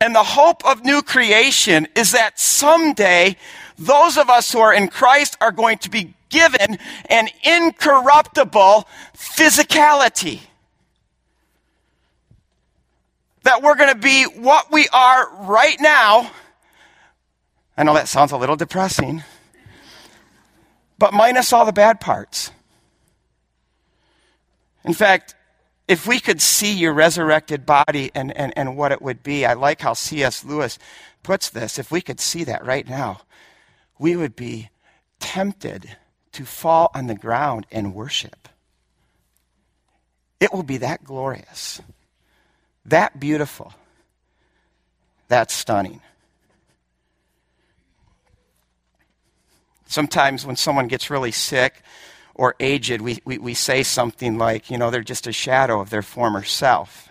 And 0.00 0.14
the 0.14 0.22
hope 0.22 0.64
of 0.64 0.84
new 0.84 1.02
creation 1.02 1.88
is 1.96 2.12
that 2.12 2.38
someday 2.38 3.36
those 3.78 4.16
of 4.16 4.30
us 4.30 4.52
who 4.52 4.60
are 4.60 4.72
in 4.72 4.88
Christ 4.88 5.36
are 5.40 5.52
going 5.52 5.78
to 5.78 5.90
be 5.90 6.14
given 6.28 6.78
an 7.08 7.28
incorruptible 7.42 8.88
physicality. 9.16 10.40
That 13.44 13.62
we're 13.62 13.76
going 13.76 13.92
to 13.92 14.00
be 14.00 14.24
what 14.24 14.70
we 14.70 14.88
are 14.92 15.46
right 15.46 15.80
now. 15.80 16.30
I 17.76 17.84
know 17.84 17.94
that 17.94 18.08
sounds 18.08 18.32
a 18.32 18.36
little 18.36 18.56
depressing, 18.56 19.22
but 20.98 21.12
minus 21.12 21.52
all 21.52 21.64
the 21.64 21.72
bad 21.72 22.00
parts. 22.00 22.50
In 24.84 24.94
fact, 24.94 25.34
if 25.86 26.06
we 26.06 26.20
could 26.20 26.40
see 26.42 26.74
your 26.74 26.92
resurrected 26.92 27.64
body 27.64 28.10
and, 28.14 28.36
and, 28.36 28.52
and 28.56 28.76
what 28.76 28.92
it 28.92 29.00
would 29.00 29.22
be, 29.22 29.46
I 29.46 29.54
like 29.54 29.80
how 29.80 29.94
C.S. 29.94 30.44
Lewis 30.44 30.78
puts 31.22 31.50
this. 31.50 31.78
If 31.78 31.90
we 31.90 32.00
could 32.00 32.20
see 32.20 32.44
that 32.44 32.64
right 32.64 32.86
now, 32.88 33.22
we 33.98 34.16
would 34.16 34.36
be 34.36 34.70
tempted 35.18 35.96
to 36.32 36.44
fall 36.44 36.90
on 36.94 37.06
the 37.06 37.14
ground 37.14 37.66
and 37.72 37.94
worship. 37.94 38.48
It 40.40 40.52
will 40.52 40.62
be 40.62 40.76
that 40.78 41.04
glorious, 41.04 41.80
that 42.90 43.18
beautiful, 43.18 43.72
that 45.28 45.50
stunning. 45.50 46.00
Sometimes 49.86 50.44
when 50.44 50.56
someone 50.56 50.86
gets 50.86 51.08
really 51.08 51.32
sick, 51.32 51.82
or 52.38 52.54
aged, 52.60 53.00
we, 53.00 53.18
we, 53.24 53.36
we 53.36 53.52
say 53.52 53.82
something 53.82 54.38
like, 54.38 54.70
you 54.70 54.78
know, 54.78 54.90
they're 54.90 55.02
just 55.02 55.26
a 55.26 55.32
shadow 55.32 55.80
of 55.80 55.90
their 55.90 56.02
former 56.02 56.44
self. 56.44 57.08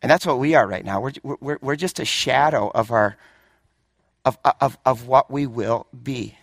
And 0.00 0.10
that's 0.10 0.24
what 0.24 0.38
we 0.38 0.54
are 0.54 0.66
right 0.66 0.84
now. 0.84 1.00
We're, 1.00 1.36
we're, 1.40 1.58
we're 1.60 1.76
just 1.76 1.98
a 1.98 2.04
shadow 2.04 2.70
of, 2.72 2.92
our, 2.92 3.16
of, 4.24 4.38
of, 4.60 4.78
of 4.86 5.08
what 5.08 5.32
we 5.32 5.46
will 5.46 5.88
be. 6.00 6.38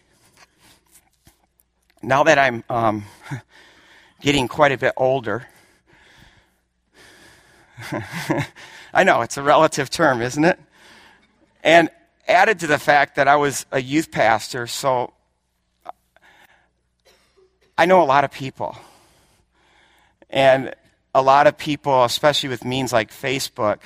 Now 2.02 2.24
that 2.26 2.38
I'm 2.38 2.66
um, 2.70 3.06
getting 4.22 4.50
quite 4.50 4.74
a 4.74 4.78
bit 4.78 4.94
older, 4.98 5.48
I 8.94 9.04
know 9.04 9.22
it's 9.22 9.38
a 9.38 9.44
relative 9.44 9.90
term, 9.90 10.22
isn't 10.22 10.44
it? 10.44 10.60
And 11.64 11.90
added 12.28 12.60
to 12.60 12.68
the 12.68 12.78
fact 12.78 13.16
that 13.16 13.28
I 13.28 13.36
was 13.36 13.66
a 13.72 13.82
youth 13.82 14.12
pastor, 14.12 14.68
so 14.68 15.14
I 17.78 17.86
know 17.86 18.02
a 18.02 18.06
lot 18.06 18.24
of 18.24 18.32
people. 18.32 18.78
And 20.30 20.74
a 21.16 21.22
lot 21.22 21.48
of 21.48 21.58
people, 21.58 22.04
especially 22.04 22.50
with 22.50 22.66
means 22.66 22.94
like 22.94 23.12
Facebook, 23.12 23.80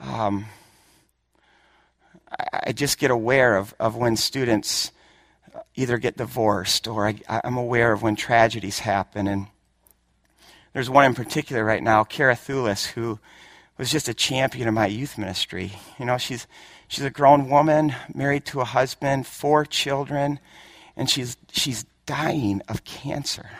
um, 0.00 0.46
I, 2.52 2.72
just 2.72 2.98
get 2.98 3.10
aware 3.10 3.56
of, 3.56 3.74
of 3.78 3.96
when 3.96 4.16
students 4.16 4.90
either 5.74 5.98
get 5.98 6.16
divorced 6.16 6.88
or 6.88 7.08
I, 7.08 7.20
I'm 7.28 7.56
aware 7.56 7.92
of 7.92 8.02
when 8.02 8.16
tragedies 8.16 8.80
happen. 8.80 9.26
And 9.26 9.46
there's 10.72 10.90
one 10.90 11.04
in 11.04 11.14
particular 11.14 11.64
right 11.64 11.82
now, 11.82 12.04
Kara 12.04 12.34
Thulis, 12.34 12.86
who 12.86 13.18
was 13.78 13.90
just 13.90 14.08
a 14.08 14.14
champion 14.14 14.68
of 14.68 14.74
my 14.74 14.86
youth 14.86 15.18
ministry. 15.18 15.72
You 15.98 16.06
know, 16.06 16.18
she's, 16.18 16.46
she's 16.88 17.04
a 17.04 17.10
grown 17.10 17.48
woman, 17.48 17.94
married 18.14 18.44
to 18.46 18.60
a 18.60 18.64
husband, 18.64 19.26
four 19.26 19.64
children, 19.64 20.40
and 20.96 21.08
she's, 21.08 21.36
she's 21.50 21.84
dying 22.06 22.62
of 22.68 22.84
cancer. 22.84 23.50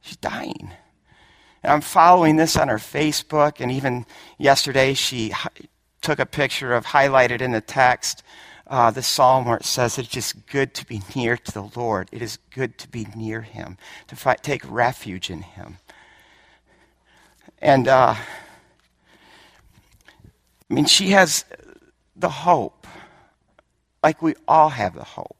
She's 0.00 0.16
dying. 0.16 0.72
And 1.62 1.72
I'm 1.72 1.80
following 1.80 2.36
this 2.36 2.56
on 2.56 2.68
her 2.68 2.78
Facebook, 2.78 3.60
and 3.60 3.70
even 3.70 4.06
yesterday 4.38 4.94
she 4.94 5.32
took 6.00 6.18
a 6.18 6.26
picture 6.26 6.72
of 6.72 6.86
highlighted 6.86 7.40
in 7.40 7.52
the 7.52 7.60
text 7.60 8.24
uh, 8.72 8.90
the 8.90 9.02
psalm 9.02 9.44
where 9.44 9.58
it 9.58 9.66
says 9.66 9.98
it's 9.98 10.08
just 10.08 10.46
good 10.46 10.72
to 10.72 10.86
be 10.86 11.02
near 11.14 11.36
to 11.36 11.52
the 11.52 11.70
Lord. 11.76 12.08
It 12.10 12.22
is 12.22 12.38
good 12.54 12.78
to 12.78 12.88
be 12.88 13.06
near 13.14 13.42
Him, 13.42 13.76
to 14.08 14.36
take 14.40 14.62
refuge 14.68 15.28
in 15.28 15.42
Him. 15.42 15.76
And 17.58 17.86
uh, 17.86 18.14
I 20.70 20.74
mean, 20.74 20.86
she 20.86 21.10
has 21.10 21.44
the 22.16 22.30
hope, 22.30 22.86
like 24.02 24.22
we 24.22 24.34
all 24.48 24.70
have 24.70 24.94
the 24.94 25.04
hope 25.04 25.36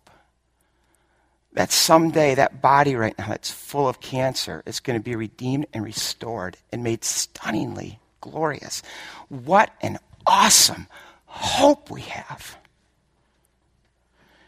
that 1.54 1.72
someday 1.72 2.34
that 2.34 2.60
body 2.60 2.94
right 2.96 3.18
now 3.18 3.28
that's 3.28 3.50
full 3.50 3.88
of 3.88 4.00
cancer 4.00 4.62
is 4.66 4.78
going 4.78 4.98
to 4.98 5.02
be 5.02 5.16
redeemed 5.16 5.66
and 5.72 5.82
restored 5.82 6.58
and 6.70 6.84
made 6.84 7.02
stunningly 7.02 7.98
glorious. 8.20 8.82
What 9.28 9.70
an 9.80 9.98
awesome 10.26 10.86
hope 11.24 11.90
we 11.90 12.02
have. 12.02 12.58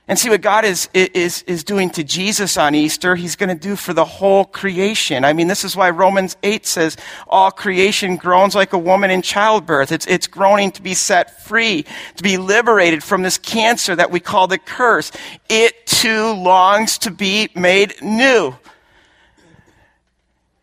And 0.07 0.19
see 0.19 0.29
what 0.29 0.43
God 0.43 0.67
is, 0.67 0.91
is, 0.93 1.43
is 1.47 1.65
doing 1.65 1.89
to 1.91 2.05
Jesus 2.05 2.59
on 2.59 2.75
Easter, 2.75 3.17
He's 3.17 3.37
going 3.37 3.49
to 3.49 3.55
do 3.55 3.75
for 3.75 3.95
the 3.95 4.05
whole 4.05 4.45
creation. 4.45 5.25
I 5.25 5.33
mean, 5.33 5.49
this 5.49 5.65
is 5.65 5.75
why 5.75 5.89
Romans 5.89 6.37
8 6.43 6.67
says, 6.67 6.99
all 7.27 7.51
creation 7.51 8.17
groans 8.17 8.55
like 8.55 8.75
a 8.75 8.79
woman 8.79 9.11
in 9.11 9.23
childbirth. 9.23 9.93
It's, 9.93 10.07
it's 10.07 10.27
groaning 10.27 10.73
to 10.73 10.83
be 10.83 10.93
set 10.93 11.43
free, 11.45 11.87
to 12.17 12.23
be 12.23 12.37
liberated 12.37 13.03
from 13.03 13.23
this 13.23 13.39
cancer 13.39 13.97
that 13.97 14.11
we 14.11 14.21
call 14.21 14.47
the 14.47 14.59
curse. 14.59 15.11
It 15.49 15.87
too 15.87 16.35
longs 16.35 16.99
to 16.99 17.11
be 17.11 17.49
made 17.55 17.95
new. 18.03 18.55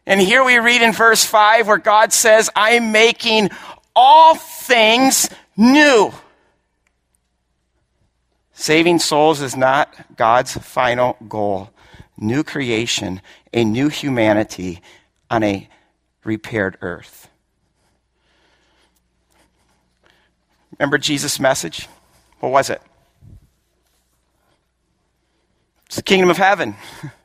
And 0.06 0.22
here 0.22 0.44
we 0.44 0.58
read 0.60 0.84
in 0.84 0.94
verse 0.94 1.26
5 1.26 1.68
where 1.68 1.78
God 1.80 2.14
says, 2.14 2.50
I'm 2.56 2.92
making 2.92 3.50
all 3.96 4.36
things 4.36 5.30
new. 5.58 6.12
Saving 8.62 9.00
souls 9.00 9.42
is 9.42 9.58
not 9.58 10.16
God's 10.16 10.56
final 10.56 11.18
goal. 11.28 11.72
New 12.16 12.44
creation, 12.44 13.20
a 13.52 13.64
new 13.64 13.90
humanity 13.90 14.84
on 15.32 15.42
a 15.42 15.68
repaired 16.24 16.78
earth. 16.80 17.28
Remember 20.78 21.00
Jesus' 21.00 21.40
message? 21.40 21.88
What 22.40 22.52
was 22.52 22.70
it? 22.70 22.84
It's 25.88 25.96
the 25.96 26.04
kingdom 26.04 26.30
of 26.30 26.38
heaven. 26.38 26.76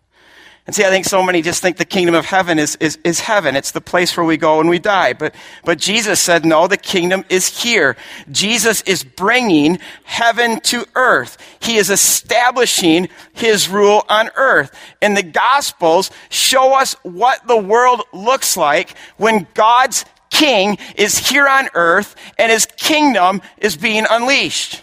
And 0.67 0.75
see, 0.75 0.85
I 0.85 0.89
think 0.89 1.05
so 1.05 1.23
many 1.23 1.43
just 1.43 1.63
think 1.63 1.77
the 1.77 1.85
kingdom 1.85 2.17
of 2.17 2.27
heaven 2.27 2.59
is, 2.59 2.77
is, 2.81 2.99
is 3.05 3.21
heaven. 3.21 3.55
It's 3.55 3.71
the 3.71 3.81
place 3.81 4.17
where 4.17 4.27
we 4.27 4.37
go 4.37 4.59
when 4.59 4.67
we 4.67 4.81
die. 4.81 5.13
But, 5.13 5.33
but 5.65 5.79
Jesus 5.79 6.19
said, 6.19 6.45
no, 6.45 6.67
the 6.67 6.77
kingdom 6.77 7.25
is 7.29 7.63
here. 7.63 7.97
Jesus 8.33 8.81
is 8.83 9.05
bringing 9.05 9.79
heaven 10.03 10.59
to 10.63 10.85
earth. 10.97 11.39
He 11.61 11.77
is 11.77 11.89
establishing 11.89 13.09
his 13.33 13.69
rule 13.69 14.05
on 14.09 14.31
earth. 14.35 14.77
And 15.01 15.17
the 15.17 15.23
gospels 15.23 16.11
show 16.31 16.75
us 16.75 16.95
what 17.05 17.47
the 17.47 17.57
world 17.57 18.03
looks 18.13 18.57
like 18.57 18.97
when 19.19 19.47
God's 19.55 20.05
king 20.31 20.79
is 20.97 21.17
here 21.17 21.47
on 21.47 21.69
earth 21.75 22.17
and 22.39 22.51
his 22.51 22.67
kingdom 22.67 23.41
is 23.59 23.77
being 23.77 24.05
unleashed. 24.11 24.83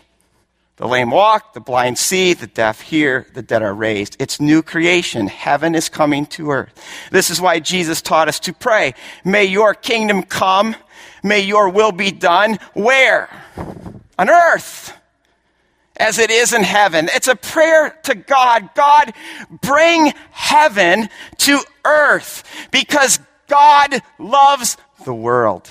The 0.77 0.88
lame 0.88 1.12
walk, 1.12 1.53
the 1.53 1.60
blind 1.60 2.00
see, 2.00 2.34
the 2.34 2.48
deaf 2.48 2.82
hear, 2.82 3.27
the 3.34 3.44
dead 3.44 3.62
are 3.62 3.75
raised. 3.75 4.15
It's 4.20 4.42
new 4.42 4.63
creation. 4.63 5.27
Heaven 5.27 5.75
is 5.75 5.88
coming 5.88 6.25
to 6.27 6.50
earth. 6.50 6.74
This 7.12 7.30
is 7.30 7.39
why 7.39 7.60
Jesus 7.60 8.01
taught 8.01 8.27
us 8.27 8.39
to 8.42 8.53
pray. 8.53 8.96
May 9.24 9.46
your 9.46 9.75
kingdom 9.75 10.24
come. 10.24 10.75
May 11.22 11.42
your 11.42 11.70
will 11.70 11.92
be 11.92 12.12
done. 12.12 12.58
Where? 12.74 13.30
On 14.18 14.30
earth. 14.30 14.98
As 15.96 16.18
it 16.18 16.32
is 16.32 16.53
in 16.53 16.63
heaven. 16.63 17.08
It's 17.13 17.27
a 17.27 17.36
prayer 17.36 17.92
to 18.06 18.15
God. 18.15 18.72
God, 18.74 19.13
bring 19.62 20.12
heaven 20.32 21.08
to 21.38 21.60
earth 21.86 22.44
because 22.72 23.20
God 23.48 24.01
loves 24.18 24.75
the 25.06 25.13
world. 25.13 25.70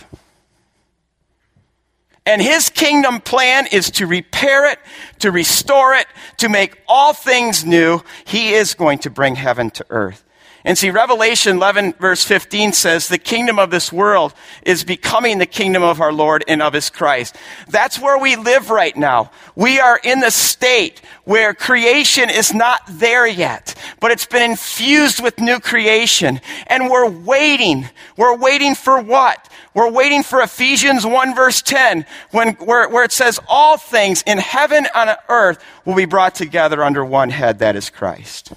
And 2.24 2.40
his 2.40 2.70
kingdom 2.70 3.20
plan 3.20 3.66
is 3.72 3.90
to 3.92 4.06
repair 4.06 4.70
it, 4.70 4.78
to 5.18 5.32
restore 5.32 5.94
it, 5.94 6.06
to 6.38 6.48
make 6.48 6.80
all 6.86 7.12
things 7.12 7.64
new. 7.64 8.00
He 8.24 8.54
is 8.54 8.74
going 8.74 8.98
to 9.00 9.10
bring 9.10 9.34
heaven 9.34 9.70
to 9.70 9.86
earth. 9.90 10.24
And 10.64 10.78
see, 10.78 10.90
Revelation 10.90 11.56
11 11.56 11.94
verse 11.94 12.22
15 12.24 12.72
says, 12.72 13.08
the 13.08 13.18
kingdom 13.18 13.58
of 13.58 13.70
this 13.70 13.92
world 13.92 14.32
is 14.62 14.84
becoming 14.84 15.38
the 15.38 15.46
kingdom 15.46 15.82
of 15.82 16.00
our 16.00 16.12
Lord 16.12 16.44
and 16.46 16.62
of 16.62 16.72
his 16.72 16.88
Christ. 16.88 17.36
That's 17.68 17.98
where 17.98 18.18
we 18.18 18.36
live 18.36 18.70
right 18.70 18.96
now. 18.96 19.32
We 19.56 19.80
are 19.80 19.98
in 20.02 20.20
the 20.20 20.30
state 20.30 21.02
where 21.24 21.52
creation 21.52 22.30
is 22.30 22.54
not 22.54 22.80
there 22.88 23.26
yet, 23.26 23.74
but 24.00 24.12
it's 24.12 24.26
been 24.26 24.50
infused 24.50 25.22
with 25.22 25.40
new 25.40 25.58
creation. 25.58 26.40
And 26.68 26.88
we're 26.88 27.10
waiting. 27.10 27.88
We're 28.16 28.36
waiting 28.36 28.74
for 28.74 29.00
what? 29.00 29.48
We're 29.74 29.90
waiting 29.90 30.22
for 30.22 30.40
Ephesians 30.40 31.04
1 31.04 31.34
verse 31.34 31.62
10 31.62 32.06
when, 32.30 32.54
where, 32.54 32.88
where 32.88 33.04
it 33.04 33.12
says 33.12 33.40
all 33.48 33.76
things 33.76 34.22
in 34.26 34.38
heaven 34.38 34.86
and 34.94 35.10
on 35.10 35.16
earth 35.28 35.62
will 35.84 35.94
be 35.94 36.04
brought 36.04 36.34
together 36.34 36.82
under 36.82 37.04
one 37.04 37.30
head, 37.30 37.58
that 37.58 37.76
is 37.76 37.90
Christ. 37.90 38.52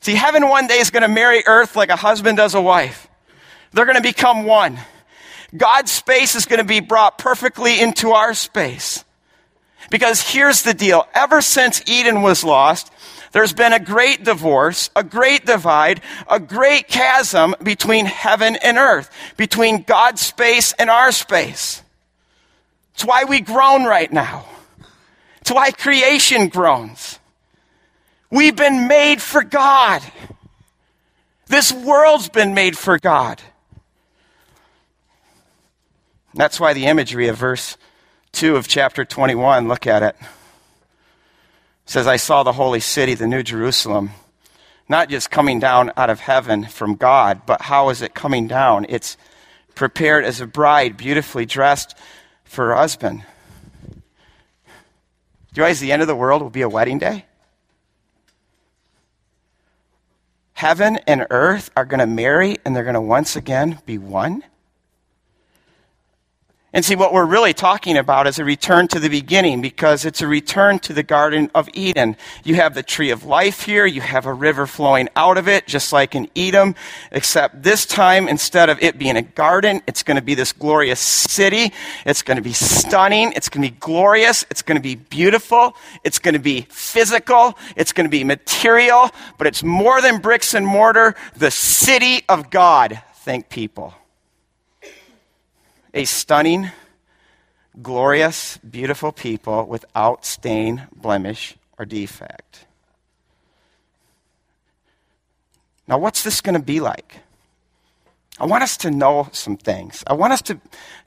See, 0.00 0.14
heaven 0.14 0.48
one 0.48 0.66
day 0.66 0.78
is 0.78 0.90
going 0.90 1.02
to 1.02 1.08
marry 1.08 1.42
earth 1.46 1.76
like 1.76 1.90
a 1.90 1.96
husband 1.96 2.36
does 2.36 2.54
a 2.54 2.62
wife. 2.62 3.08
They're 3.72 3.84
going 3.84 3.96
to 3.96 4.02
become 4.02 4.44
one. 4.44 4.78
God's 5.56 5.90
space 5.90 6.34
is 6.34 6.46
going 6.46 6.58
to 6.58 6.64
be 6.64 6.80
brought 6.80 7.18
perfectly 7.18 7.80
into 7.80 8.10
our 8.12 8.34
space. 8.34 9.04
Because 9.90 10.20
here's 10.20 10.62
the 10.62 10.74
deal. 10.74 11.06
Ever 11.14 11.40
since 11.40 11.82
Eden 11.86 12.22
was 12.22 12.44
lost, 12.44 12.92
there's 13.32 13.52
been 13.52 13.72
a 13.72 13.80
great 13.80 14.24
divorce, 14.24 14.90
a 14.94 15.02
great 15.02 15.46
divide, 15.46 16.00
a 16.28 16.38
great 16.38 16.88
chasm 16.88 17.54
between 17.62 18.06
heaven 18.06 18.56
and 18.56 18.78
earth, 18.78 19.10
between 19.36 19.82
God's 19.82 20.20
space 20.20 20.72
and 20.74 20.90
our 20.90 21.12
space. 21.12 21.82
It's 22.94 23.04
why 23.04 23.24
we 23.24 23.40
groan 23.40 23.84
right 23.84 24.12
now. 24.12 24.44
It's 25.40 25.50
why 25.50 25.70
creation 25.70 26.48
groans. 26.48 27.17
We've 28.30 28.56
been 28.56 28.88
made 28.88 29.22
for 29.22 29.42
God. 29.42 30.02
This 31.46 31.72
world's 31.72 32.28
been 32.28 32.54
made 32.54 32.76
for 32.76 32.98
God. 32.98 33.40
That's 36.34 36.60
why 36.60 36.74
the 36.74 36.86
imagery 36.86 37.28
of 37.28 37.36
verse 37.36 37.76
2 38.32 38.56
of 38.56 38.68
chapter 38.68 39.04
21, 39.04 39.66
look 39.66 39.86
at 39.86 40.02
it 40.02 40.16
says, 41.88 42.06
I 42.06 42.16
saw 42.16 42.42
the 42.42 42.52
holy 42.52 42.80
city, 42.80 43.14
the 43.14 43.26
new 43.26 43.42
Jerusalem, 43.42 44.10
not 44.90 45.08
just 45.08 45.30
coming 45.30 45.58
down 45.58 45.90
out 45.96 46.10
of 46.10 46.20
heaven 46.20 46.64
from 46.64 46.96
God, 46.96 47.42
but 47.46 47.62
how 47.62 47.88
is 47.88 48.02
it 48.02 48.12
coming 48.12 48.46
down? 48.46 48.84
It's 48.90 49.16
prepared 49.74 50.26
as 50.26 50.40
a 50.42 50.46
bride, 50.46 50.98
beautifully 50.98 51.46
dressed 51.46 51.96
for 52.44 52.66
her 52.66 52.74
husband. 52.74 53.22
Do 53.90 53.94
you 55.54 55.62
realize 55.62 55.80
the 55.80 55.92
end 55.92 56.02
of 56.02 56.08
the 56.08 56.14
world 56.14 56.42
will 56.42 56.50
be 56.50 56.60
a 56.60 56.68
wedding 56.68 56.98
day? 56.98 57.24
Heaven 60.58 60.98
and 61.06 61.24
earth 61.30 61.70
are 61.76 61.84
going 61.84 62.00
to 62.00 62.06
marry 62.08 62.56
and 62.64 62.74
they're 62.74 62.82
going 62.82 62.94
to 62.94 63.00
once 63.00 63.36
again 63.36 63.78
be 63.86 63.96
one. 63.96 64.42
And 66.70 66.84
see, 66.84 66.96
what 66.96 67.14
we're 67.14 67.24
really 67.24 67.54
talking 67.54 67.96
about 67.96 68.26
is 68.26 68.38
a 68.38 68.44
return 68.44 68.88
to 68.88 69.00
the 69.00 69.08
beginning 69.08 69.62
because 69.62 70.04
it's 70.04 70.20
a 70.20 70.26
return 70.26 70.78
to 70.80 70.92
the 70.92 71.02
Garden 71.02 71.50
of 71.54 71.66
Eden. 71.72 72.14
You 72.44 72.56
have 72.56 72.74
the 72.74 72.82
tree 72.82 73.10
of 73.10 73.24
life 73.24 73.62
here. 73.62 73.86
You 73.86 74.02
have 74.02 74.26
a 74.26 74.34
river 74.34 74.66
flowing 74.66 75.08
out 75.16 75.38
of 75.38 75.48
it, 75.48 75.66
just 75.66 75.94
like 75.94 76.14
in 76.14 76.28
Eden, 76.34 76.74
except 77.10 77.62
this 77.62 77.86
time, 77.86 78.28
instead 78.28 78.68
of 78.68 78.82
it 78.82 78.98
being 78.98 79.16
a 79.16 79.22
garden, 79.22 79.80
it's 79.86 80.02
going 80.02 80.16
to 80.16 80.22
be 80.22 80.34
this 80.34 80.52
glorious 80.52 81.00
city. 81.00 81.72
It's 82.04 82.20
going 82.20 82.36
to 82.36 82.42
be 82.42 82.52
stunning. 82.52 83.32
It's 83.34 83.48
going 83.48 83.64
to 83.64 83.72
be 83.72 83.78
glorious. 83.80 84.44
It's 84.50 84.60
going 84.60 84.76
to 84.76 84.82
be 84.82 84.96
beautiful. 84.96 85.74
It's 86.04 86.18
going 86.18 86.34
to 86.34 86.38
be 86.38 86.66
physical. 86.68 87.56
It's 87.76 87.92
going 87.92 88.04
to 88.04 88.10
be 88.10 88.24
material, 88.24 89.10
but 89.38 89.46
it's 89.46 89.62
more 89.62 90.02
than 90.02 90.18
bricks 90.20 90.52
and 90.52 90.66
mortar. 90.66 91.14
The 91.34 91.50
city 91.50 92.24
of 92.28 92.50
God. 92.50 93.00
Thank 93.24 93.48
people 93.48 93.94
a 95.98 96.04
stunning, 96.04 96.70
glorious, 97.82 98.58
beautiful 98.58 99.10
people 99.10 99.66
without 99.66 100.24
stain, 100.24 100.86
blemish, 100.94 101.56
or 101.76 101.84
defect. 101.84 102.66
Now, 105.88 105.98
what's 105.98 106.22
this 106.22 106.40
going 106.40 106.54
to 106.54 106.62
be 106.62 106.78
like? 106.78 107.16
I 108.38 108.46
want 108.46 108.62
us 108.62 108.76
to 108.76 108.92
know 108.92 109.28
some 109.32 109.56
things. 109.56 110.04
I 110.06 110.12
want 110.12 110.32
us 110.32 110.42
to, 110.42 110.60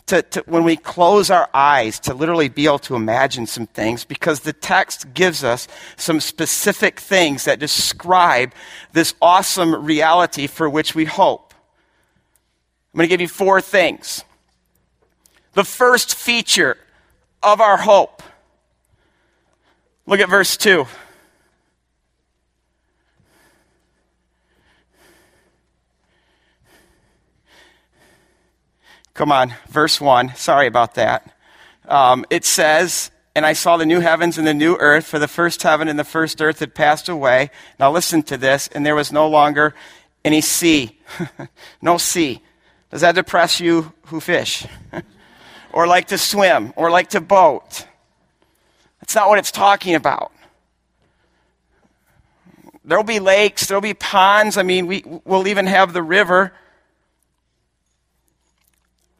to, 0.07 0.21
to, 0.23 0.43
when 0.45 0.65
we 0.65 0.75
close 0.75 1.31
our 1.31 1.49
eyes, 1.53 1.97
to 2.01 2.13
literally 2.13 2.49
be 2.49 2.65
able 2.65 2.79
to 2.79 2.95
imagine 2.95 3.47
some 3.47 3.67
things 3.67 4.03
because 4.03 4.41
the 4.41 4.51
text 4.51 5.13
gives 5.13 5.41
us 5.41 5.69
some 5.95 6.19
specific 6.19 6.99
things 6.99 7.45
that 7.45 7.59
describe 7.59 8.51
this 8.91 9.13
awesome 9.21 9.85
reality 9.85 10.47
for 10.47 10.69
which 10.69 10.95
we 10.95 11.05
hope. 11.05 11.53
I'm 12.93 12.97
going 12.97 13.07
to 13.07 13.09
give 13.09 13.21
you 13.21 13.29
four 13.29 13.61
things 13.61 14.25
the 15.53 15.63
first 15.63 16.15
feature 16.15 16.77
of 17.43 17.59
our 17.61 17.77
hope. 17.77 18.23
Look 20.05 20.19
at 20.19 20.29
verse 20.29 20.57
2. 20.57 20.85
Come 29.13 29.31
on, 29.31 29.53
verse 29.69 29.99
1. 29.99 30.35
Sorry 30.35 30.67
about 30.67 30.95
that. 30.95 31.35
Um, 31.87 32.25
it 32.29 32.45
says, 32.45 33.11
And 33.35 33.45
I 33.45 33.53
saw 33.53 33.77
the 33.77 33.85
new 33.85 33.99
heavens 33.99 34.37
and 34.37 34.47
the 34.47 34.53
new 34.53 34.77
earth, 34.77 35.05
for 35.05 35.19
the 35.19 35.27
first 35.27 35.61
heaven 35.63 35.87
and 35.87 35.99
the 35.99 36.03
first 36.03 36.41
earth 36.41 36.59
had 36.59 36.73
passed 36.73 37.09
away. 37.09 37.51
Now 37.79 37.91
listen 37.91 38.23
to 38.23 38.37
this, 38.37 38.67
and 38.69 38.85
there 38.85 38.95
was 38.95 39.11
no 39.11 39.27
longer 39.27 39.75
any 40.23 40.41
sea. 40.41 40.97
no 41.81 41.97
sea. 41.97 42.41
Does 42.89 43.01
that 43.01 43.15
depress 43.15 43.59
you 43.59 43.93
who 44.07 44.19
fish? 44.19 44.65
or 45.73 45.87
like 45.87 46.07
to 46.07 46.17
swim 46.17 46.73
or 46.75 46.89
like 46.89 47.09
to 47.09 47.21
boat. 47.21 47.85
That's 48.99 49.15
not 49.15 49.29
what 49.29 49.39
it's 49.39 49.51
talking 49.51 49.95
about. 49.95 50.31
There'll 52.83 53.03
be 53.03 53.19
lakes, 53.19 53.67
there'll 53.67 53.81
be 53.81 53.93
ponds. 53.93 54.57
I 54.57 54.63
mean, 54.63 54.87
we, 54.87 55.03
we'll 55.25 55.47
even 55.47 55.67
have 55.67 55.93
the 55.93 56.03
river. 56.03 56.53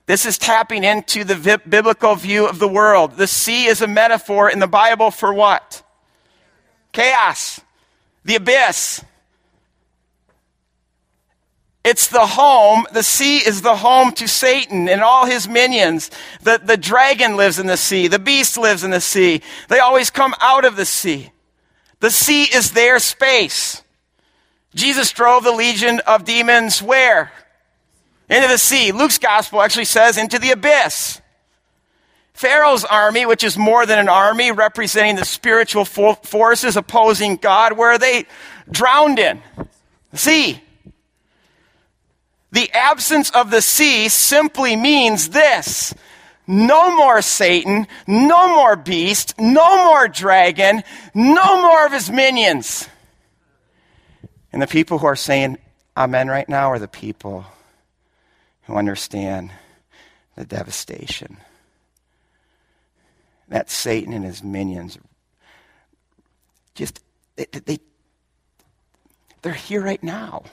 This 0.08 0.26
is 0.26 0.38
tapping 0.38 0.84
into 0.84 1.24
the 1.24 1.36
vi- 1.36 1.58
biblical 1.58 2.16
view 2.16 2.48
of 2.48 2.60
the 2.60 2.68
world. 2.68 3.14
The 3.18 3.28
sea 3.28 3.66
is 3.66 3.82
a 3.82 3.88
metaphor 3.88 4.50
in 4.50 4.60
the 4.60 4.68
Bible 4.68 5.12
for 5.12 5.34
what? 5.34 5.84
Chaos, 6.92 7.62
the 8.26 8.36
abyss. 8.36 9.04
It's 11.84 12.08
the 12.08 12.28
home, 12.28 12.86
the 12.94 13.02
sea 13.02 13.38
is 13.38 13.64
the 13.64 13.76
home 13.76 14.12
to 14.14 14.28
Satan 14.28 14.88
and 14.88 15.02
all 15.02 15.26
his 15.26 15.48
minions. 15.48 16.12
The, 16.44 16.62
the 16.64 16.78
dragon 16.78 17.38
lives 17.38 17.58
in 17.58 17.66
the 17.66 17.78
sea, 17.78 18.08
the 18.08 18.20
beast 18.20 18.58
lives 18.58 18.84
in 18.84 18.92
the 18.92 19.02
sea. 19.02 19.42
They 19.68 19.80
always 19.80 20.12
come 20.12 20.36
out 20.40 20.64
of 20.64 20.76
the 20.76 20.86
sea. 20.86 21.32
The 22.00 22.12
sea 22.12 22.44
is 22.44 22.72
their 22.72 23.00
space. 23.00 23.82
Jesus 24.76 25.12
drove 25.12 25.44
the 25.44 25.52
legion 25.52 26.02
of 26.06 26.24
demons 26.24 26.82
where? 26.82 27.32
Into 28.30 28.48
the 28.48 28.58
sea. 28.58 28.92
Luke's 28.92 29.18
gospel 29.18 29.62
actually 29.62 29.86
says 29.86 30.18
into 30.18 30.38
the 30.40 30.52
abyss. 30.52 31.20
Pharaoh's 32.34 32.86
army, 32.86 33.26
which 33.26 33.44
is 33.44 33.58
more 33.58 33.86
than 33.86 34.00
an 34.00 34.08
army, 34.08 34.52
representing 34.52 35.16
the 35.16 35.26
spiritual 35.26 35.86
forces 35.86 36.78
opposing 36.78 37.36
God, 37.36 37.74
where 37.74 37.98
they 37.98 38.26
drowned 38.70 39.20
in? 39.20 39.42
The 40.12 40.18
sea. 40.18 40.62
The 42.52 42.70
absence 42.74 43.30
of 43.32 43.50
the 43.50 43.62
sea 43.62 44.10
simply 44.10 44.76
means 44.76 45.30
this. 45.30 45.94
No 46.48 46.96
more 46.96 47.22
Satan, 47.22 47.88
no 48.08 48.56
more 48.56 48.76
beast, 48.76 49.36
no 49.40 49.86
more 49.86 50.08
dragon, 50.08 50.84
no 51.14 51.62
more 51.62 51.86
of 51.86 51.94
his 51.94 52.10
minions. 52.10 52.90
And 54.52 54.62
the 54.62 54.68
people 54.68 54.98
who 54.98 55.08
are 55.08 55.16
saying 55.16 55.60
amen 55.96 56.28
right 56.28 56.50
now 56.50 56.72
are 56.72 56.80
the 56.80 56.88
people 56.88 57.46
who 58.64 58.76
understand 58.76 59.52
the 60.36 60.46
devastation 60.46 61.38
that 63.52 63.70
Satan 63.70 64.14
and 64.14 64.26
his 64.26 64.44
minions 64.44 64.98
just 66.74 67.02
they, 67.36 67.46
they 67.52 67.80
they're 69.42 69.54
here 69.54 69.82
right 69.82 70.02
now. 70.02 70.44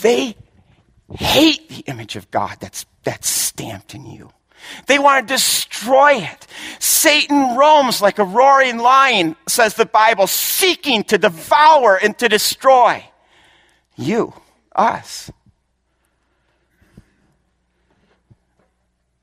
They 0.00 0.36
hate 1.12 1.68
the 1.68 1.80
image 1.86 2.16
of 2.16 2.30
God 2.30 2.56
that's, 2.60 2.86
that's 3.04 3.28
stamped 3.28 3.94
in 3.94 4.06
you. 4.06 4.30
They 4.86 4.98
want 4.98 5.26
to 5.26 5.34
destroy 5.34 6.14
it. 6.14 6.46
Satan 6.78 7.56
roams 7.56 8.00
like 8.00 8.18
a 8.18 8.24
roaring 8.24 8.78
lion, 8.78 9.36
says 9.46 9.74
the 9.74 9.86
Bible, 9.86 10.26
seeking 10.26 11.04
to 11.04 11.18
devour 11.18 11.96
and 11.96 12.18
to 12.18 12.28
destroy 12.28 13.04
you, 13.96 14.34
us. 14.74 15.30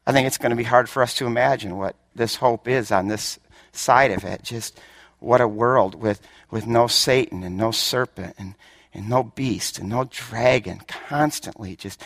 I 0.05 0.11
think 0.11 0.27
it's 0.27 0.37
going 0.37 0.51
to 0.51 0.55
be 0.55 0.63
hard 0.63 0.89
for 0.89 1.03
us 1.03 1.15
to 1.15 1.25
imagine 1.25 1.77
what 1.77 1.95
this 2.15 2.35
hope 2.35 2.67
is 2.67 2.91
on 2.91 3.07
this 3.07 3.39
side 3.71 4.11
of 4.11 4.23
it. 4.23 4.43
Just 4.43 4.79
what 5.19 5.41
a 5.41 5.47
world 5.47 5.95
with, 5.95 6.21
with 6.51 6.67
no 6.67 6.87
Satan 6.87 7.43
and 7.43 7.57
no 7.57 7.71
serpent 7.71 8.35
and, 8.37 8.55
and 8.93 9.09
no 9.09 9.23
beast 9.23 9.79
and 9.79 9.89
no 9.89 10.05
dragon 10.05 10.81
constantly 10.87 11.75
just 11.75 12.03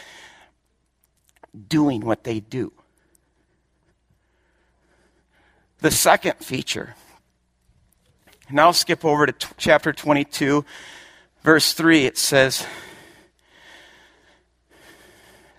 doing 1.68 2.02
what 2.02 2.24
they 2.24 2.40
do. 2.40 2.72
The 5.80 5.92
second 5.92 6.38
feature. 6.38 6.96
Now 8.50 8.72
skip 8.72 9.04
over 9.04 9.26
to 9.26 9.32
t- 9.32 9.48
chapter 9.58 9.92
22, 9.92 10.64
verse 11.44 11.74
3. 11.74 12.06
It 12.06 12.18
says, 12.18 12.66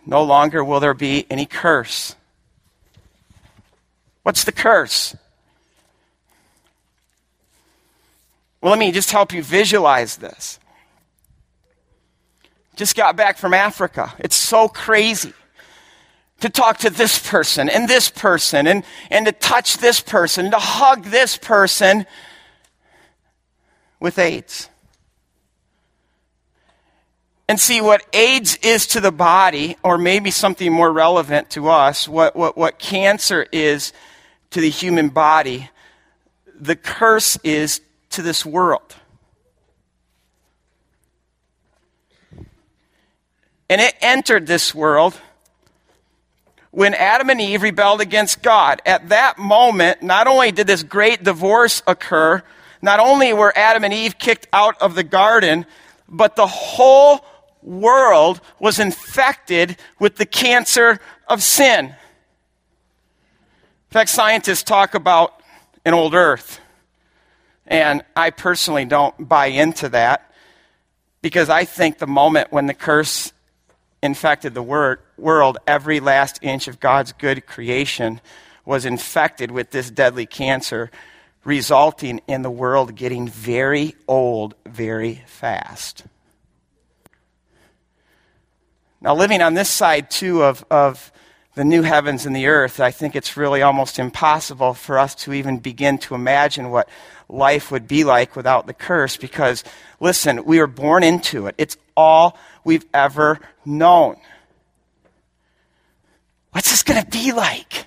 No 0.07 0.23
longer 0.23 0.65
will 0.65 0.81
there 0.81 0.95
be 0.95 1.27
any 1.31 1.45
curse. 1.45 2.17
What's 4.23 4.45
the 4.45 4.53
curse? 4.53 5.15
Well, 8.61 8.71
let 8.71 8.79
me 8.79 8.91
just 8.91 9.11
help 9.11 9.33
you 9.33 9.43
visualize 9.43 10.17
this. 10.17 10.59
Just 12.79 12.95
got 12.95 13.17
back 13.17 13.39
from 13.39 13.55
Africa. 13.55 14.15
It's 14.21 14.37
so 14.37 14.69
crazy 14.69 15.33
to 16.39 16.49
talk 16.49 16.79
to 16.79 16.91
this 16.91 17.19
person 17.19 17.69
and 17.69 17.89
this 17.89 18.09
person 18.09 18.69
and, 18.69 18.85
and 19.11 19.27
to 19.27 19.33
touch 19.33 19.79
this 19.79 20.01
person, 20.01 20.53
to 20.53 20.59
hug 20.59 21.03
this 21.07 21.37
person 21.37 22.07
with 23.99 24.17
AIDS. 24.17 24.71
And 27.49 27.59
see 27.59 27.81
what 27.81 28.05
AIDS 28.15 28.57
is 28.63 28.87
to 28.89 29.01
the 29.01 29.11
body, 29.11 29.77
or 29.83 29.99
maybe 29.99 30.31
something 30.31 30.73
more 30.73 30.93
relevant 30.93 31.51
to 31.51 31.71
us, 31.71 32.07
what, 32.07 32.37
what, 32.37 32.57
what 32.57 32.79
cancer 32.79 33.45
is 33.51 33.93
to 34.51 34.61
the 34.61 34.71
human 34.71 35.09
body, 35.09 35.69
the 36.55 36.77
curse 36.77 37.39
is 37.43 37.81
to 38.11 38.23
this 38.23 38.47
world. 38.47 38.95
And 43.69 43.81
it 43.81 43.95
entered 44.01 44.47
this 44.47 44.75
world 44.75 45.15
when 46.71 46.95
Adam 46.95 47.31
and 47.31 47.41
Eve 47.41 47.63
rebelled 47.63 48.01
against 48.01 48.43
God. 48.43 48.81
At 48.87 49.09
that 49.09 49.39
moment, 49.39 50.03
not 50.03 50.27
only 50.27 50.53
did 50.53 50.67
this 50.67 50.83
great 50.83 51.23
divorce 51.25 51.83
occur, 51.87 52.43
not 52.81 53.01
only 53.01 53.33
were 53.33 53.53
Adam 53.57 53.85
and 53.85 53.93
Eve 53.93 54.19
kicked 54.19 54.47
out 54.53 54.81
of 54.81 54.95
the 54.95 55.03
garden, 55.03 55.67
but 56.09 56.37
the 56.37 56.47
whole 56.47 57.25
world 57.63 58.41
was 58.59 58.79
infected 58.79 59.77
with 59.99 60.17
the 60.17 60.27
cancer 60.27 61.01
of 61.27 61.43
sin. 61.43 61.87
In 61.87 61.95
fact, 63.91 64.11
scientists 64.11 64.63
talk 64.63 64.95
about 64.95 65.41
an 65.85 65.95
old 65.95 66.15
earth. 66.15 66.61
And 67.67 68.03
I 68.17 68.31
personally 68.31 68.85
don't 68.85 69.29
buy 69.29 69.47
into 69.47 69.89
that 69.91 70.33
because 71.21 71.51
I 71.51 71.65
think 71.65 71.99
the 71.99 72.07
moment 72.07 72.53
when 72.53 72.67
the 72.67 72.75
curse 72.75 73.33
infected 74.03 74.55
the 74.55 74.63
wor- 74.63 75.01
world, 75.17 75.59
every 75.67 76.01
last 76.01 76.39
inch 76.43 76.69
of 76.69 76.81
God's 76.81 77.13
good 77.13 77.47
creation 77.47 78.21
was 78.65 78.85
infected 78.85 79.51
with 79.51 79.71
this 79.71 79.91
deadly 79.91 80.27
cancer, 80.27 80.91
resulting 81.45 82.21
in 82.29 82.43
the 82.43 82.51
world 82.51 82.95
getting 82.95 83.27
very 83.27 83.95
old 84.07 84.55
very 84.67 85.23
fast. 85.27 86.05
Now, 89.01 89.15
living 89.15 89.41
on 89.41 89.55
this 89.55 89.71
side, 89.71 90.11
too, 90.11 90.43
of, 90.43 90.65
of 90.71 91.13
the 91.55 91.65
new 91.65 91.83
heavens 91.83 92.27
and 92.27 92.35
the 92.35 92.47
earth, 92.47 92.81
I 92.81 92.91
think 92.91 93.17
it's 93.17 93.37
really 93.37 93.63
almost 93.63 93.99
impossible 93.99 94.75
for 94.75 94.99
us 94.99 95.15
to 95.17 95.33
even 95.33 95.59
begin 95.59 95.99
to 95.99 96.15
imagine 96.15 96.71
what 96.71 96.89
life 97.29 97.71
would 97.71 97.89
be 97.89 98.05
like 98.05 98.37
without 98.37 98.67
the 98.67 98.75
curse 98.75 99.17
because, 99.17 99.65
listen, 100.01 100.45
we 100.45 100.59
were 100.59 100.67
born 100.67 101.03
into 101.03 101.47
it. 101.47 101.55
It's 101.59 101.77
all 101.99 102.39
we've 102.63 102.87
ever 102.95 103.41
known. 103.65 104.15
What's 106.53 106.71
this 106.71 106.85
going 106.85 107.03
to 107.03 107.11
be 107.11 107.33
like? 107.33 107.87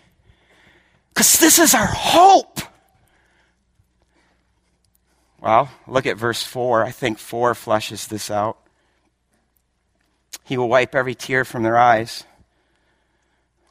Because 1.14 1.40
this 1.40 1.58
is 1.58 1.74
our 1.74 1.88
hope. 1.88 2.60
Well, 5.40 5.72
look 5.88 6.06
at 6.06 6.18
verse 6.18 6.44
4. 6.44 6.84
I 6.84 6.92
think 6.92 7.18
4 7.18 7.54
fleshes 7.54 8.10
this 8.10 8.30
out. 8.30 8.58
He 10.44 10.58
will 10.58 10.68
wipe 10.68 10.94
every 10.94 11.16
tear 11.16 11.46
from 11.46 11.64
their 11.64 11.78
eyes. 11.78 12.26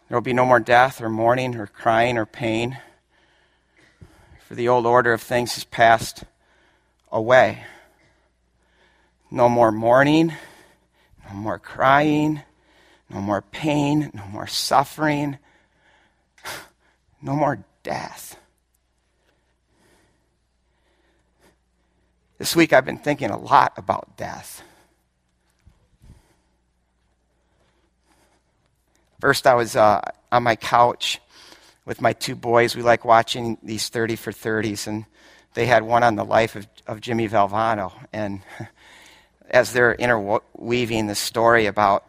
There 0.09 0.16
will 0.16 0.22
be 0.22 0.33
no 0.33 0.46
more 0.46 0.59
death 0.59 1.03
or 1.03 1.11
mourning 1.11 1.55
or 1.55 1.66
crying 1.66 2.16
or 2.16 2.26
pain 2.26 2.79
for 4.48 4.55
the 4.55 4.68
old 4.68 4.87
order 4.87 5.12
of 5.12 5.22
things 5.22 5.55
has 5.55 5.64
passed 5.64 6.24
away. 7.12 7.64
No 9.30 9.48
more 9.48 9.70
mourning, 9.70 10.32
no 11.28 11.34
more 11.34 11.58
crying, 11.58 12.42
no 13.08 13.20
more 13.20 13.42
pain, 13.42 14.10
no 14.12 14.24
more 14.26 14.46
suffering, 14.46 15.38
no 17.22 17.34
more 17.34 17.64
death. 17.82 18.36
This 22.38 22.56
week 22.56 22.72
I've 22.72 22.86
been 22.86 22.98
thinking 22.98 23.30
a 23.30 23.38
lot 23.38 23.74
about 23.76 24.16
death. 24.16 24.62
First, 29.20 29.46
I 29.46 29.54
was 29.54 29.76
uh, 29.76 30.00
on 30.32 30.42
my 30.42 30.56
couch 30.56 31.20
with 31.84 32.00
my 32.00 32.14
two 32.14 32.34
boys. 32.34 32.74
We 32.74 32.80
like 32.80 33.04
watching 33.04 33.58
these 33.62 33.90
30 33.90 34.16
for 34.16 34.32
30s, 34.32 34.86
and 34.86 35.04
they 35.52 35.66
had 35.66 35.82
one 35.82 36.02
on 36.02 36.16
the 36.16 36.24
life 36.24 36.56
of, 36.56 36.66
of 36.86 37.02
Jimmy 37.02 37.28
Valvano. 37.28 37.92
And 38.14 38.40
as 39.50 39.72
they're 39.72 39.94
interweaving 39.94 41.06
the 41.06 41.14
story 41.14 41.66
about 41.66 42.06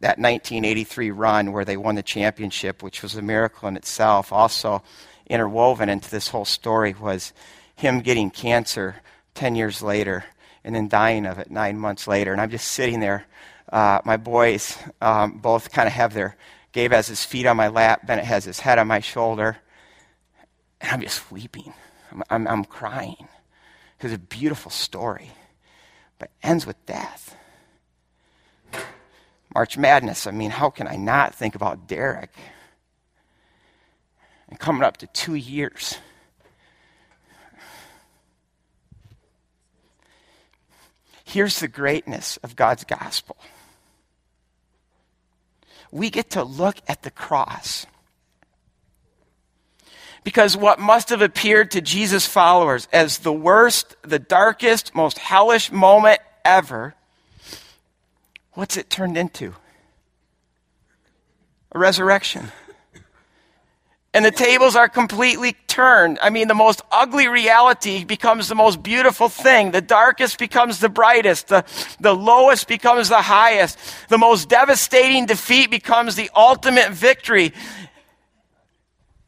that 0.00 0.18
1983 0.18 1.10
run 1.10 1.52
where 1.52 1.64
they 1.64 1.76
won 1.76 1.94
the 1.94 2.02
championship, 2.02 2.82
which 2.82 3.02
was 3.02 3.14
a 3.14 3.22
miracle 3.22 3.68
in 3.68 3.76
itself, 3.76 4.32
also 4.32 4.82
interwoven 5.26 5.88
into 5.88 6.10
this 6.10 6.28
whole 6.28 6.44
story 6.44 6.94
was 6.98 7.32
him 7.76 8.00
getting 8.00 8.30
cancer 8.30 8.96
10 9.34 9.54
years 9.54 9.82
later 9.82 10.24
and 10.62 10.74
then 10.74 10.88
dying 10.88 11.26
of 11.26 11.38
it 11.38 11.50
nine 11.50 11.78
months 11.78 12.06
later. 12.06 12.32
And 12.32 12.40
I'm 12.40 12.50
just 12.50 12.68
sitting 12.68 13.00
there. 13.00 13.26
Uh, 13.70 14.00
my 14.04 14.16
boys 14.16 14.78
um, 15.00 15.38
both 15.38 15.72
kind 15.72 15.86
of 15.86 15.92
have 15.92 16.14
their, 16.14 16.36
Gabe 16.72 16.92
has 16.92 17.06
his 17.06 17.24
feet 17.24 17.46
on 17.46 17.56
my 17.56 17.68
lap, 17.68 18.06
Bennett 18.06 18.24
has 18.24 18.44
his 18.44 18.60
head 18.60 18.78
on 18.78 18.86
my 18.86 19.00
shoulder. 19.00 19.56
And 20.80 20.92
I'm 20.92 21.00
just 21.00 21.30
weeping. 21.30 21.72
I'm, 22.12 22.22
I'm, 22.30 22.48
I'm 22.48 22.64
crying. 22.64 23.28
Because 23.96 24.12
it's 24.12 24.22
a 24.22 24.26
beautiful 24.26 24.70
story, 24.70 25.30
but 26.24 26.30
ends 26.42 26.66
with 26.66 26.86
death. 26.86 27.36
March 29.54 29.76
Madness, 29.76 30.26
I 30.26 30.30
mean, 30.30 30.50
how 30.50 30.70
can 30.70 30.88
I 30.88 30.96
not 30.96 31.34
think 31.34 31.54
about 31.54 31.86
Derek? 31.86 32.30
And 34.48 34.58
coming 34.58 34.84
up 34.84 34.96
to 34.98 35.06
two 35.08 35.34
years. 35.34 35.98
Here's 41.24 41.60
the 41.60 41.68
greatness 41.68 42.38
of 42.38 42.56
God's 42.56 42.84
gospel. 42.84 43.36
We 45.90 46.08
get 46.08 46.30
to 46.30 46.42
look 46.42 46.76
at 46.88 47.02
the 47.02 47.10
cross. 47.10 47.84
Because 50.24 50.56
what 50.56 50.78
must 50.80 51.10
have 51.10 51.22
appeared 51.22 51.70
to 51.72 51.80
Jesus' 51.80 52.26
followers 52.26 52.88
as 52.92 53.18
the 53.18 53.32
worst, 53.32 53.94
the 54.02 54.18
darkest, 54.18 54.94
most 54.94 55.18
hellish 55.18 55.70
moment 55.70 56.20
ever, 56.44 56.94
what's 58.54 58.76
it 58.76 58.90
turned 58.90 59.16
into? 59.18 59.54
A 61.72 61.78
resurrection 61.78 62.50
and 64.14 64.24
the 64.24 64.30
tables 64.30 64.76
are 64.76 64.88
completely 64.88 65.56
turned. 65.66 66.20
I 66.22 66.30
mean, 66.30 66.46
the 66.46 66.54
most 66.54 66.80
ugly 66.92 67.26
reality 67.26 68.04
becomes 68.04 68.46
the 68.46 68.54
most 68.54 68.80
beautiful 68.80 69.28
thing. 69.28 69.72
The 69.72 69.80
darkest 69.80 70.38
becomes 70.38 70.78
the 70.78 70.88
brightest. 70.88 71.48
The, 71.48 71.64
the 71.98 72.14
lowest 72.14 72.68
becomes 72.68 73.08
the 73.08 73.20
highest. 73.20 73.76
The 74.08 74.16
most 74.16 74.48
devastating 74.48 75.26
defeat 75.26 75.68
becomes 75.68 76.14
the 76.14 76.30
ultimate 76.36 76.92
victory. 76.92 77.52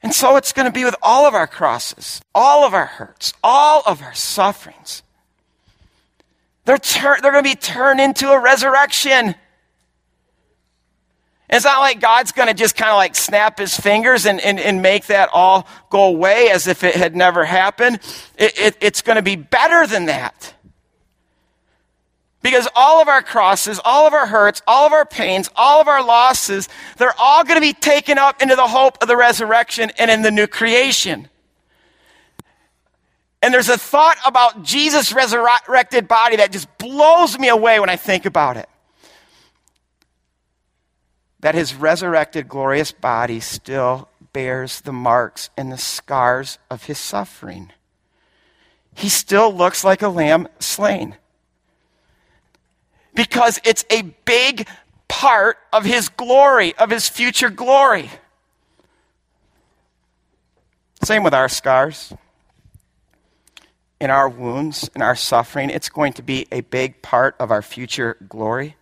And 0.07 0.15
so 0.15 0.37
it's 0.37 0.53
going 0.53 0.67
to 0.67 0.73
be 0.73 0.85
with 0.85 0.95
all 1.03 1.27
of 1.27 1.35
our 1.35 1.49
crosses, 1.49 2.21
all 2.33 2.63
of 2.63 2.75
our 2.75 2.87
hurts, 2.87 3.33
all 3.43 3.83
of 3.85 4.03
our 4.03 4.15
sufferings. 4.15 5.03
They're, 6.65 6.79
tur- 6.79 7.19
they're 7.21 7.33
going 7.33 7.43
to 7.43 7.51
be 7.51 7.57
turned 7.57 8.01
into 8.01 8.31
a 8.31 8.41
resurrection. 8.41 9.35
It's 11.51 11.65
not 11.65 11.81
like 11.81 11.99
God's 11.99 12.31
going 12.31 12.47
to 12.47 12.55
just 12.55 12.77
kind 12.77 12.93
of 12.93 12.97
like 12.99 13.17
snap 13.17 13.59
his 13.59 13.77
fingers 13.77 14.27
and, 14.27 14.41
and, 14.41 14.61
and 14.61 14.81
make 14.81 15.07
that 15.07 15.29
all 15.33 15.67
go 15.91 16.05
away 16.05 16.51
as 16.51 16.69
if 16.69 16.85
it 16.85 16.95
had 16.95 17.17
never 17.17 17.45
happened. 17.45 17.99
It, 18.39 18.57
it, 18.57 18.77
it's 18.81 19.03
going 19.03 19.17
to 19.17 19.23
be 19.23 19.35
better 19.35 19.89
than 19.89 20.05
that. 20.05 20.55
Because 22.47 22.69
all 22.77 23.03
of 23.03 23.09
our 23.09 23.23
crosses, 23.23 23.81
all 23.85 24.07
of 24.07 24.13
our 24.13 24.29
hurts, 24.29 24.63
all 24.69 24.87
of 24.87 24.93
our 24.93 25.05
pains, 25.05 25.51
all 25.57 25.81
of 25.81 25.89
our 25.89 26.01
losses, 26.05 26.69
they're 26.97 27.13
all 27.19 27.43
going 27.43 27.57
to 27.57 27.61
be 27.61 27.73
taken 27.73 28.19
up 28.19 28.41
into 28.41 28.55
the 28.55 28.69
hope 28.69 28.99
of 29.03 29.09
the 29.09 29.17
resurrection 29.17 29.91
and 29.99 30.13
in 30.13 30.23
the 30.23 30.31
new 30.31 30.47
creation. 30.47 31.29
And 33.43 33.53
there's 33.53 33.69
a 33.69 33.77
thought 33.77 34.17
about 34.25 34.63
Jesus' 34.63 35.13
resurrected 35.13 36.07
body 36.07 36.37
that 36.37 36.53
just 36.53 36.69
blows 36.79 37.37
me 37.37 37.49
away 37.49 37.81
when 37.81 37.91
I 37.91 37.97
think 37.97 38.27
about 38.27 38.57
it 38.57 38.69
that 41.41 41.57
his 41.57 41.75
resurrected 41.75 42.49
glorious 42.49 42.93
body 42.93 43.41
still 43.41 44.09
bears 44.33 44.83
the 44.83 44.93
marks 44.93 45.51
and 45.57 45.73
the 45.73 45.79
scars 45.79 46.61
of 46.71 46.85
his 46.85 46.99
suffering. 46.99 47.73
He 48.95 49.09
still 49.09 49.53
looks 49.53 49.83
like 49.83 50.01
a 50.01 50.09
lamb 50.09 50.47
slain. 50.61 51.17
Because 53.17 53.59
it's 53.65 53.85
a 53.91 54.03
big 54.25 54.69
part 55.09 55.59
of 55.73 55.85
his 55.85 56.09
glory, 56.09 56.75
of 56.77 56.91
his 56.91 57.09
future 57.09 57.51
glory. 57.51 58.11
Same 61.03 61.23
with 61.23 61.35
our 61.35 61.49
scars. 61.49 62.13
In 64.01 64.11
our 64.11 64.29
wounds, 64.29 64.91
in 64.95 65.03
our 65.03 65.17
suffering, 65.17 65.71
it's 65.71 65.89
going 65.89 66.13
to 66.15 66.23
be 66.23 66.47
a 66.53 66.61
big 66.61 67.01
part 67.01 67.35
of 67.41 67.51
our 67.51 67.63
future 67.63 68.17
glory. 68.29 68.77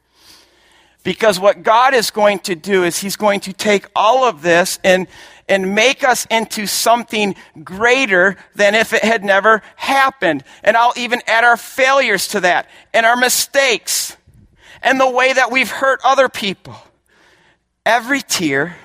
Because 1.04 1.38
what 1.38 1.62
God 1.62 1.94
is 1.94 2.10
going 2.10 2.38
to 2.40 2.54
do 2.54 2.82
is 2.82 2.98
He's 2.98 3.16
going 3.16 3.40
to 3.40 3.52
take 3.52 3.86
all 3.94 4.24
of 4.24 4.42
this 4.42 4.80
and, 4.82 5.06
and 5.48 5.74
make 5.74 6.02
us 6.02 6.26
into 6.30 6.66
something 6.66 7.36
greater 7.62 8.36
than 8.54 8.74
if 8.74 8.92
it 8.92 9.04
had 9.04 9.22
never 9.22 9.62
happened. 9.76 10.42
And 10.64 10.76
I'll 10.76 10.94
even 10.96 11.20
add 11.26 11.44
our 11.44 11.58
failures 11.58 12.26
to 12.28 12.40
that 12.40 12.68
and 12.92 13.04
our 13.04 13.16
mistakes 13.16 14.16
and 14.84 15.00
the 15.00 15.10
way 15.10 15.32
that 15.32 15.50
we've 15.50 15.70
hurt 15.70 16.00
other 16.04 16.28
people. 16.28 16.76
Every 17.84 18.20
tear 18.20 18.76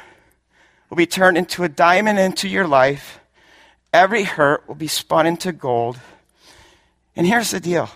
will 0.90 0.98
be 0.98 1.06
turned 1.06 1.38
into 1.38 1.64
a 1.64 1.70
diamond 1.70 2.18
into 2.18 2.48
your 2.48 2.66
life. 2.66 3.20
Every 3.94 4.24
hurt 4.24 4.68
will 4.68 4.76
be 4.76 4.88
spun 4.88 5.28
into 5.28 5.52
gold. 5.52 6.00
And 7.16 7.28
here's 7.28 7.52
the 7.52 7.60
deal. 7.60 7.90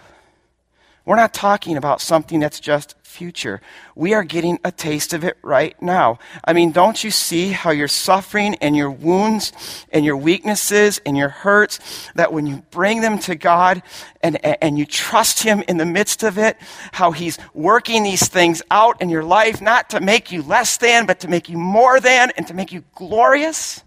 We're 1.06 1.16
not 1.16 1.34
talking 1.34 1.78
about 1.78 2.02
something 2.02 2.40
that's 2.40 2.60
just 2.60 2.96
future. 3.14 3.62
We 3.96 4.14
are 4.14 4.24
getting 4.24 4.60
a 4.64 4.72
taste 4.72 5.14
of 5.14 5.24
it 5.24 5.38
right 5.44 5.80
now. 5.82 6.18
I 6.44 6.54
mean, 6.54 6.72
don't 6.72 7.04
you 7.04 7.12
see 7.12 7.50
how 7.50 7.70
your 7.70 7.88
suffering 7.88 8.56
and 8.56 8.76
your 8.76 8.90
wounds 8.90 9.54
and 9.92 10.04
your 10.04 10.18
weaknesses 10.18 11.00
and 11.06 11.16
your 11.16 11.30
hurts, 11.30 11.80
that 12.16 12.34
when 12.34 12.48
you 12.48 12.64
bring 12.72 13.02
them 13.02 13.20
to 13.20 13.36
God 13.36 13.84
and, 14.22 14.44
and 14.44 14.80
you 14.80 14.86
trust 14.86 15.44
Him 15.44 15.64
in 15.68 15.78
the 15.78 15.86
midst 15.86 16.24
of 16.24 16.38
it, 16.38 16.58
how 16.92 17.12
He's 17.12 17.38
working 17.54 18.04
these 18.04 18.28
things 18.28 18.64
out 18.72 19.02
in 19.02 19.10
your 19.10 19.24
life, 19.24 19.62
not 19.62 19.92
to 19.92 20.00
make 20.00 20.32
you 20.32 20.42
less 20.42 20.78
than, 20.78 21.06
but 21.06 21.20
to 21.20 21.28
make 21.28 21.50
you 21.50 21.58
more 21.58 22.00
than 22.00 22.32
and 22.36 22.48
to 22.48 22.54
make 22.56 22.72
you 22.72 22.84
glorious? 22.96 23.84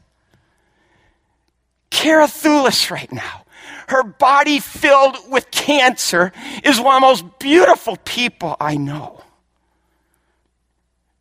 Kara 1.91 2.27
Thulis 2.27 2.91
right 2.91 3.11
now 3.13 3.46
her 3.89 4.03
body 4.03 4.61
filled 4.61 5.17
with 5.31 5.51
cancer, 5.51 6.33
is 6.63 6.81
one 6.81 6.97
of 6.97 7.01
the 7.01 7.07
most 7.07 7.39
beautiful 7.39 7.97
people 8.05 8.57
I 8.61 8.77
know. 8.77 9.23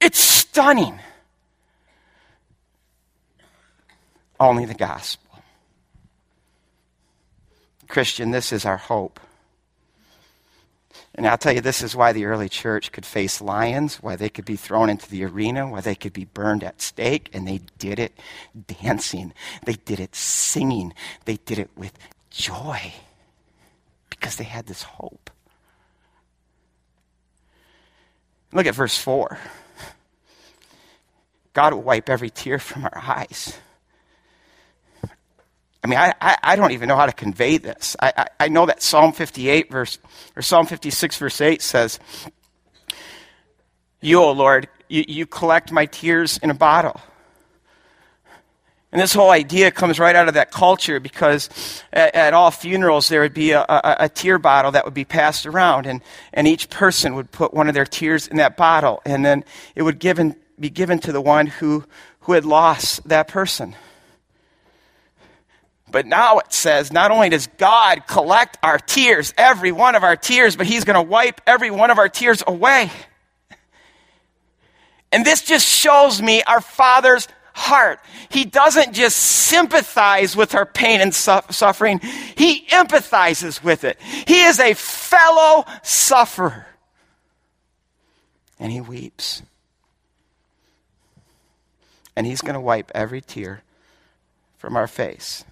It's 0.02 0.20
stunning. 0.20 1.00
Only 4.40 4.66
the 4.66 4.74
gospel. 4.74 5.26
Christian, 7.88 8.32
this 8.32 8.52
is 8.52 8.66
our 8.66 8.78
hope. 8.78 9.20
And 11.18 11.26
I'll 11.26 11.38
tell 11.38 11.54
you, 11.54 11.62
this 11.62 11.82
is 11.82 11.96
why 11.96 12.12
the 12.12 12.26
early 12.26 12.50
church 12.50 12.92
could 12.92 13.06
face 13.06 13.40
lions, 13.40 14.04
why 14.04 14.18
they 14.18 14.28
could 14.28 14.44
be 14.44 14.58
thrown 14.58 14.90
into 14.90 15.10
the 15.10 15.24
arena, 15.24 15.66
why 15.68 15.80
they 15.80 15.96
could 15.96 16.12
be 16.12 16.26
burned 16.26 16.62
at 16.62 16.82
stake, 16.82 17.30
and 17.32 17.48
they 17.48 17.62
did 17.78 18.00
it 18.00 18.20
dancing. 18.68 19.34
They 19.66 19.74
did 19.74 20.02
it 20.02 20.14
singing. 20.14 20.94
They 21.24 21.38
did 21.38 21.58
it 21.58 21.70
with 21.78 21.94
joy 22.36 22.94
because 24.10 24.36
they 24.36 24.44
had 24.44 24.66
this 24.66 24.84
hope. 24.84 25.30
Look 28.52 28.66
at 28.68 28.76
verse 28.76 28.98
4. 28.98 29.38
God 31.54 31.74
will 31.74 31.82
wipe 31.82 32.10
every 32.10 32.30
tear 32.30 32.60
from 32.60 32.84
our 32.84 32.98
eyes. 32.98 33.58
I 35.84 35.88
mean, 35.88 36.00
I, 36.00 36.14
I, 36.20 36.38
I, 36.42 36.56
don't 36.56 36.72
even 36.72 36.90
know 36.90 36.96
how 36.96 37.06
to 37.06 37.14
convey 37.14 37.60
this. 37.60 37.96
I, 38.02 38.12
I, 38.18 38.28
I 38.40 38.48
know 38.48 38.66
that 38.66 38.82
Psalm 38.82 39.14
58 39.14 39.72
verse, 39.72 40.00
or 40.36 40.42
Psalm 40.42 40.66
56 40.66 41.18
verse 41.18 41.40
8 41.40 41.62
says, 41.62 42.00
You, 44.02 44.20
O 44.20 44.32
Lord, 44.32 44.68
you, 44.90 45.06
you 45.08 45.26
collect 45.28 45.72
my 45.72 45.86
tears 45.86 46.40
in 46.40 46.50
a 46.50 46.56
bottle. 46.56 47.00
And 48.96 49.02
this 49.02 49.14
whole 49.14 49.32
idea 49.32 49.72
comes 49.72 50.00
right 50.00 50.16
out 50.16 50.30
of 50.30 50.36
that 50.36 50.52
culture 50.52 51.02
because 51.02 51.50
at, 51.92 52.16
at 52.16 52.34
all 52.34 52.50
funerals 52.50 53.10
there 53.10 53.20
would 53.20 53.34
be 53.34 53.52
a, 53.52 53.60
a, 53.60 53.96
a, 54.00 54.08
tear 54.08 54.40
bottle 54.40 54.72
that 54.72 54.86
would 54.86 54.94
be 54.94 55.04
passed 55.04 55.46
around, 55.46 55.86
and, 55.86 56.02
and 56.32 56.48
each 56.48 56.70
person 56.70 57.14
would 57.16 57.30
put 57.30 57.54
one 57.54 57.68
of 57.68 57.74
their 57.74 57.86
tears 57.86 58.26
in 58.26 58.38
that 58.38 58.56
bottle, 58.56 59.02
and 59.06 59.26
then 59.26 59.44
it 59.76 59.82
would 59.82 60.00
given, 60.00 60.38
be 60.58 60.70
given 60.70 61.00
to 61.00 61.12
the 61.12 61.20
one 61.20 61.46
who, 61.46 61.84
who 62.22 62.32
had 62.32 62.46
lost 62.46 63.06
that 63.10 63.28
person. 63.28 63.76
But 65.92 66.06
now 66.06 66.38
it 66.38 66.54
says 66.54 66.94
not 66.94 67.12
only 67.12 67.28
does 67.28 67.48
God 67.58 68.08
collect 68.08 68.58
our 68.64 68.80
tears, 68.80 69.34
every 69.38 69.74
one 69.74 69.96
of 69.96 70.06
our 70.06 70.16
tears, 70.16 70.56
but 70.56 70.68
He's 70.68 70.86
going 70.86 70.96
to 70.96 71.02
wipe 71.02 71.42
every 71.46 71.70
one 71.70 71.92
of 71.92 71.98
our 71.98 72.08
tears 72.08 72.44
away. 72.48 72.90
And 75.12 75.26
this 75.26 75.42
just 75.42 75.68
shows 75.68 76.22
me 76.22 76.44
our 76.44 76.62
Father's 76.62 77.28
heart. 77.56 78.00
He 78.30 78.44
doesn't 78.44 78.94
just 78.94 79.16
sympathize 79.18 80.36
with 80.36 80.54
our 80.54 80.66
pain 80.66 81.00
and 81.00 81.16
su- 81.16 81.40
suffering, 81.50 82.00
he 82.00 82.66
empathizes 82.68 83.64
with 83.64 83.86
it. 83.86 83.98
He 84.28 84.44
is 84.44 84.60
a 84.60 84.74
fellow 84.74 85.64
sufferer. 85.82 86.68
And 88.60 88.72
he 88.72 88.82
weeps. 88.82 89.42
and 92.16 92.28
He's 92.28 92.42
going 92.42 92.56
to 92.56 92.60
wipe 92.60 92.92
every 92.94 93.22
tear 93.22 93.64
from 94.58 94.76
our 94.76 94.88
face. 94.88 95.46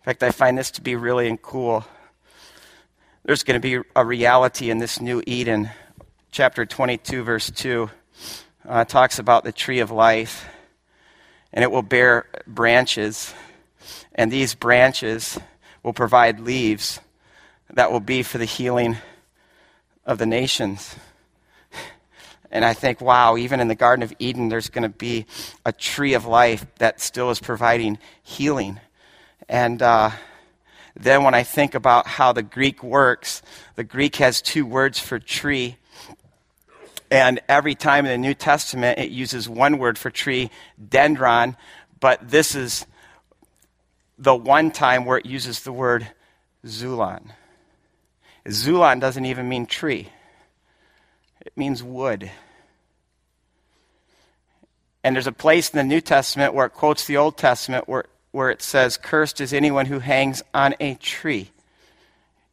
In 0.00 0.04
fact, 0.04 0.22
I 0.22 0.30
find 0.30 0.56
this 0.56 0.70
to 0.72 0.80
be 0.80 0.96
really 0.96 1.38
cool. 1.42 1.84
There's 3.24 3.42
going 3.42 3.60
to 3.60 3.80
be 3.82 3.86
a 3.94 4.04
reality 4.04 4.70
in 4.70 4.78
this 4.78 5.00
new 5.00 5.22
Eden. 5.26 5.70
Chapter 6.32 6.64
22, 6.64 7.24
verse 7.24 7.50
2 7.50 7.90
uh, 8.68 8.84
talks 8.84 9.18
about 9.18 9.42
the 9.42 9.50
tree 9.50 9.80
of 9.80 9.90
life, 9.90 10.46
and 11.52 11.64
it 11.64 11.72
will 11.72 11.82
bear 11.82 12.26
branches, 12.46 13.34
and 14.14 14.30
these 14.30 14.54
branches 14.54 15.40
will 15.82 15.92
provide 15.92 16.38
leaves 16.38 17.00
that 17.72 17.90
will 17.90 17.98
be 17.98 18.22
for 18.22 18.38
the 18.38 18.44
healing 18.44 18.96
of 20.06 20.18
the 20.18 20.26
nations. 20.26 20.94
And 22.52 22.64
I 22.64 22.74
think, 22.74 23.00
wow, 23.00 23.36
even 23.36 23.58
in 23.58 23.66
the 23.66 23.74
Garden 23.74 24.04
of 24.04 24.14
Eden, 24.20 24.50
there's 24.50 24.68
going 24.68 24.84
to 24.84 24.96
be 24.96 25.26
a 25.66 25.72
tree 25.72 26.14
of 26.14 26.26
life 26.26 26.64
that 26.78 27.00
still 27.00 27.30
is 27.30 27.40
providing 27.40 27.98
healing. 28.22 28.78
And 29.48 29.82
uh, 29.82 30.10
then 30.94 31.24
when 31.24 31.34
I 31.34 31.42
think 31.42 31.74
about 31.74 32.06
how 32.06 32.32
the 32.32 32.44
Greek 32.44 32.84
works, 32.84 33.42
the 33.74 33.82
Greek 33.82 34.16
has 34.16 34.40
two 34.40 34.64
words 34.64 35.00
for 35.00 35.18
tree. 35.18 35.76
And 37.10 37.40
every 37.48 37.74
time 37.74 38.06
in 38.06 38.12
the 38.12 38.28
New 38.28 38.34
Testament, 38.34 38.98
it 38.98 39.10
uses 39.10 39.48
one 39.48 39.78
word 39.78 39.98
for 39.98 40.10
tree, 40.10 40.50
dendron, 40.82 41.56
but 41.98 42.30
this 42.30 42.54
is 42.54 42.86
the 44.16 44.34
one 44.34 44.70
time 44.70 45.04
where 45.04 45.18
it 45.18 45.26
uses 45.26 45.60
the 45.60 45.72
word 45.72 46.06
xulon. 46.64 47.30
Xulon 48.46 49.00
doesn't 49.00 49.24
even 49.24 49.48
mean 49.48 49.66
tree, 49.66 50.08
it 51.40 51.56
means 51.56 51.82
wood. 51.82 52.30
And 55.02 55.16
there's 55.16 55.26
a 55.26 55.32
place 55.32 55.70
in 55.70 55.78
the 55.78 55.94
New 55.94 56.02
Testament 56.02 56.52
where 56.52 56.66
it 56.66 56.74
quotes 56.74 57.06
the 57.06 57.16
Old 57.16 57.38
Testament 57.38 57.88
where, 57.88 58.04
where 58.32 58.50
it 58.50 58.60
says, 58.60 58.98
Cursed 58.98 59.40
is 59.40 59.54
anyone 59.54 59.86
who 59.86 59.98
hangs 59.98 60.42
on 60.52 60.74
a 60.78 60.94
tree. 60.96 61.50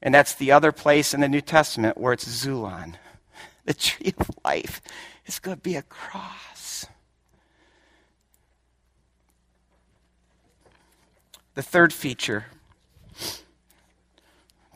And 0.01 0.15
that's 0.15 0.35
the 0.35 0.53
other 0.53 0.71
place 0.71 1.13
in 1.13 1.19
the 1.19 1.27
New 1.27 1.41
Testament 1.41 1.97
where 1.97 2.13
it's 2.13 2.25
Xulon. 2.25 2.95
The 3.67 3.73
tree 3.73 4.13
of 4.17 4.31
life 4.45 4.81
is 5.25 5.39
going 5.39 5.57
to 5.57 5.61
be 5.61 5.75
a 5.75 5.81
cross. 5.81 6.85
The 11.53 11.61
third 11.61 11.91
feature 11.91 12.45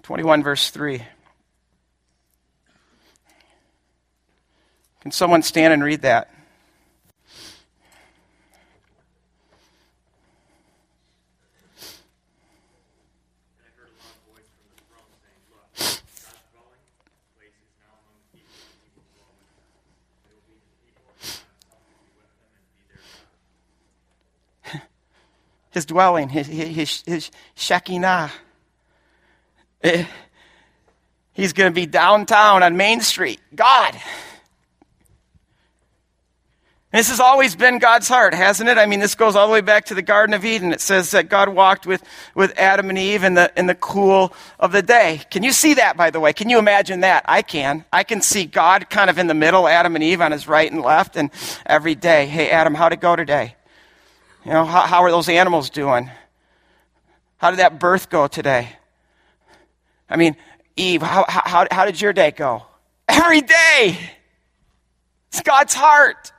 21, 0.04 0.44
verse 0.44 0.70
3. 0.72 1.04
Can 5.00 5.12
someone 5.12 5.42
stand 5.42 5.74
and 5.74 5.82
read 5.82 6.02
that? 6.02 6.30
His 25.72 25.86
dwelling, 25.86 26.30
his, 26.30 26.48
his, 26.48 27.04
his 27.06 27.32
Shekinah. 27.56 28.32
Eh, 29.84 30.06
he's 31.34 31.54
going 31.54 31.72
to 31.72 31.76
be 31.76 31.86
downtown 31.86 32.62
on 32.62 32.78
Main 32.78 33.02
Street. 33.02 33.40
God. 33.56 34.00
This 36.92 37.08
has 37.08 37.22
always 37.22 37.56
been 37.56 37.80
God's 37.80 38.10
heart, 38.10 38.34
hasn't 38.34 38.70
it? 38.70 38.78
I 38.78 38.86
mean, 38.86 39.00
this 39.00 39.16
goes 39.16 39.38
all 39.38 39.48
the 39.48 39.54
way 39.54 39.62
back 39.62 39.86
to 39.86 39.96
the 39.96 40.02
Garden 40.02 40.34
of 40.34 40.44
Eden. 40.44 40.74
It 40.74 40.82
says 40.82 41.12
that 41.12 41.30
God 41.30 41.48
walked 41.48 41.88
with, 41.88 42.04
with 42.36 42.54
Adam 42.60 42.90
and 42.90 42.98
Eve 42.98 43.24
in 43.24 43.36
the, 43.36 43.50
in 43.56 43.68
the 43.68 43.76
cool 43.76 44.34
of 44.60 44.74
the 44.74 44.82
day. 44.82 45.22
Can 45.32 45.42
you 45.42 45.54
see 45.54 45.76
that, 45.76 45.96
by 45.96 46.10
the 46.10 46.20
way? 46.20 46.34
Can 46.34 46.50
you 46.50 46.60
imagine 46.60 47.00
that? 47.00 47.24
I 47.30 47.44
can. 47.44 47.86
I 47.94 48.04
can 48.04 48.22
see 48.22 48.44
God 48.44 48.90
kind 48.90 49.10
of 49.10 49.18
in 49.18 49.28
the 49.28 49.34
middle, 49.34 49.70
Adam 49.70 49.96
and 49.96 50.04
Eve 50.04 50.20
on 50.20 50.34
his 50.34 50.50
right 50.50 50.70
and 50.70 50.82
left, 50.82 51.16
and 51.16 51.32
every 51.66 51.96
day, 51.96 52.26
hey, 52.26 52.50
Adam, 52.50 52.76
how'd 52.76 52.92
it 52.92 53.00
go 53.00 53.16
today? 53.16 53.56
You 54.46 54.52
know, 54.52 54.66
how, 54.66 54.82
how 54.82 55.04
are 55.04 55.12
those 55.12 55.30
animals 55.30 55.70
doing? 55.70 56.10
How 57.38 57.52
did 57.52 57.60
that 57.60 57.80
birth 57.80 58.10
go 58.10 58.28
today? 58.28 58.70
I 60.10 60.18
mean, 60.18 60.36
Eve, 60.76 61.02
how, 61.02 61.26
how, 61.28 61.68
how 61.70 61.86
did 61.86 62.02
your 62.02 62.14
day 62.14 62.32
go? 62.32 62.64
Every 63.08 63.42
day. 63.42 64.00
It's 65.30 65.42
God's 65.42 65.74
heart. 65.74 66.32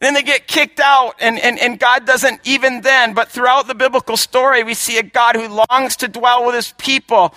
Then 0.00 0.14
they 0.14 0.22
get 0.22 0.46
kicked 0.46 0.80
out, 0.80 1.16
and, 1.20 1.38
and, 1.38 1.58
and 1.58 1.78
God 1.78 2.06
doesn't 2.06 2.40
even 2.44 2.80
then, 2.80 3.12
but 3.12 3.28
throughout 3.28 3.66
the 3.66 3.74
biblical 3.74 4.16
story, 4.16 4.62
we 4.62 4.72
see 4.72 4.96
a 4.96 5.02
God 5.02 5.36
who 5.36 5.46
longs 5.70 5.96
to 5.96 6.08
dwell 6.08 6.46
with 6.46 6.54
his 6.54 6.72
people. 6.78 7.34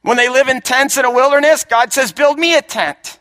When 0.00 0.16
they 0.16 0.30
live 0.30 0.48
in 0.48 0.62
tents 0.62 0.96
in 0.96 1.04
a 1.04 1.10
wilderness, 1.10 1.64
God 1.64 1.92
says, 1.92 2.10
Build 2.10 2.38
me 2.38 2.56
a 2.56 2.62
tent. 2.62 3.18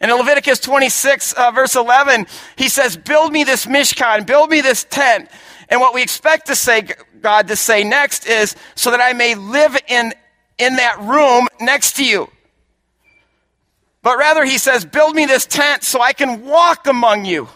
And 0.00 0.10
in 0.10 0.16
Leviticus 0.16 0.60
26, 0.60 1.32
uh, 1.32 1.50
verse 1.50 1.74
11, 1.74 2.26
he 2.56 2.68
says, 2.68 2.96
Build 2.96 3.32
me 3.32 3.44
this 3.44 3.66
Mishkan, 3.66 4.26
build 4.26 4.50
me 4.50 4.60
this 4.60 4.84
tent. 4.84 5.28
And 5.68 5.80
what 5.80 5.92
we 5.92 6.02
expect 6.02 6.46
to 6.46 6.56
say, 6.56 6.88
God 7.20 7.48
to 7.48 7.56
say 7.56 7.84
next 7.84 8.26
is, 8.26 8.54
so 8.74 8.90
that 8.92 9.00
I 9.00 9.12
may 9.12 9.34
live 9.34 9.76
in, 9.88 10.12
in 10.56 10.76
that 10.76 11.00
room 11.00 11.48
next 11.60 11.96
to 11.96 12.04
you. 12.04 12.30
But 14.02 14.18
rather, 14.18 14.44
he 14.44 14.58
says, 14.58 14.84
Build 14.84 15.16
me 15.16 15.26
this 15.26 15.46
tent 15.46 15.82
so 15.82 16.00
I 16.00 16.12
can 16.12 16.44
walk 16.44 16.86
among 16.86 17.24
you. 17.24 17.48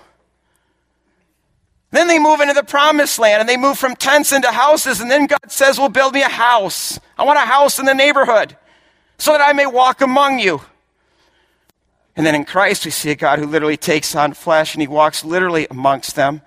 Then 1.92 2.09
they 2.09 2.18
move 2.18 2.40
into 2.40 2.55
the 2.55 2.64
promised 2.64 3.18
land 3.18 3.40
and 3.40 3.48
they 3.48 3.57
move 3.57 3.78
from 3.78 3.94
tents 3.94 4.33
into 4.33 4.50
houses. 4.50 5.00
And 5.00 5.11
then 5.11 5.26
God 5.26 5.50
says, 5.50 5.78
Well, 5.78 5.90
build 5.90 6.14
me 6.14 6.22
a 6.22 6.28
house. 6.28 6.98
I 7.16 7.24
want 7.24 7.38
a 7.38 7.42
house 7.42 7.78
in 7.78 7.85
the 7.85 7.94
neighborhood 7.94 8.57
so 9.18 9.33
that 9.33 9.40
I 9.40 9.52
may 9.52 9.66
walk 9.66 10.00
among 10.00 10.40
you. 10.40 10.61
And 12.16 12.27
then 12.27 12.35
in 12.35 12.44
Christ, 12.44 12.85
we 12.85 12.90
see 12.90 13.11
a 13.11 13.16
God 13.16 13.38
who 13.38 13.46
literally 13.46 13.77
takes 13.77 14.14
on 14.14 14.35
flesh 14.35 14.75
and 14.75 14.83
he 14.83 14.88
walks 14.88 15.25
literally 15.25 15.66
amongst 15.70 16.14
them. 16.14 16.42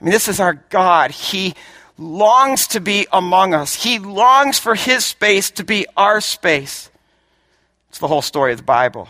I 0.00 0.04
mean, 0.04 0.12
this 0.12 0.28
is 0.28 0.40
our 0.40 0.54
God. 0.54 1.10
He 1.10 1.54
longs 1.96 2.66
to 2.68 2.80
be 2.80 3.06
among 3.12 3.54
us, 3.54 3.74
He 3.74 3.98
longs 3.98 4.58
for 4.58 4.74
His 4.74 5.04
space 5.04 5.50
to 5.52 5.64
be 5.64 5.86
our 5.96 6.20
space. 6.20 6.90
It's 7.88 7.98
the 7.98 8.08
whole 8.08 8.22
story 8.22 8.52
of 8.52 8.58
the 8.58 8.64
Bible. 8.64 9.08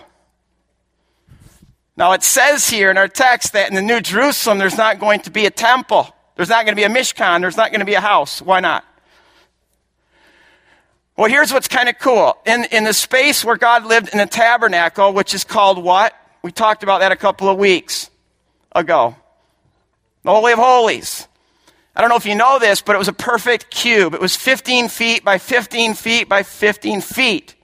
Now, 1.96 2.12
it 2.12 2.22
says 2.22 2.68
here 2.68 2.90
in 2.90 2.98
our 2.98 3.08
text 3.08 3.52
that 3.52 3.68
in 3.68 3.74
the 3.74 3.82
New 3.82 4.00
Jerusalem, 4.00 4.58
there's 4.58 4.76
not 4.76 4.98
going 4.98 5.20
to 5.20 5.30
be 5.30 5.46
a 5.46 5.50
temple. 5.50 6.14
There's 6.37 6.48
not 6.48 6.66
going 6.66 6.76
to 6.76 6.80
be 6.80 6.82
a 6.82 6.88
Mishkan. 6.88 7.40
There's 7.40 7.56
not 7.56 7.70
going 7.70 7.80
to 7.80 7.87
be 7.87 7.94
a 7.94 8.00
house. 8.00 8.42
Why 8.42 8.60
not? 8.60 8.84
Well, 11.16 11.31
here's 11.31 11.53
what's 11.53 11.68
kind 11.68 11.88
of 11.88 11.98
cool. 11.98 12.37
In, 12.44 12.64
in 12.72 12.85
the 12.85 12.92
space 12.92 13.44
where 13.44 13.57
God 13.57 13.87
lived 13.87 14.09
in 14.09 14.18
the 14.18 14.27
tabernacle, 14.27 15.12
which 15.12 15.33
is 15.33 15.44
called 15.44 15.83
what? 15.83 16.12
We 16.42 16.50
talked 16.50 16.83
about 16.83 17.00
that 17.00 17.12
a 17.12 17.16
couple 17.16 17.48
of 17.48 17.57
weeks 17.57 18.11
ago. 18.72 19.14
The 20.24 20.31
Holy 20.31 20.53
of 20.53 20.59
Holies. 20.59 21.29
I 21.94 22.00
don't 22.00 22.11
know 22.11 22.16
if 22.16 22.27
you 22.27 22.35
know 22.35 22.59
this, 22.59 22.81
but 22.81 22.96
it 22.96 22.98
was 22.98 23.07
a 23.07 23.12
perfect 23.12 23.70
cube. 23.70 24.14
It 24.14 24.20
was 24.20 24.35
15 24.35 24.88
feet 24.88 25.24
by 25.24 25.38
15 25.38 25.94
feet 25.94 26.29
by 26.29 26.42
15 26.42 27.00
feet. 27.00 27.55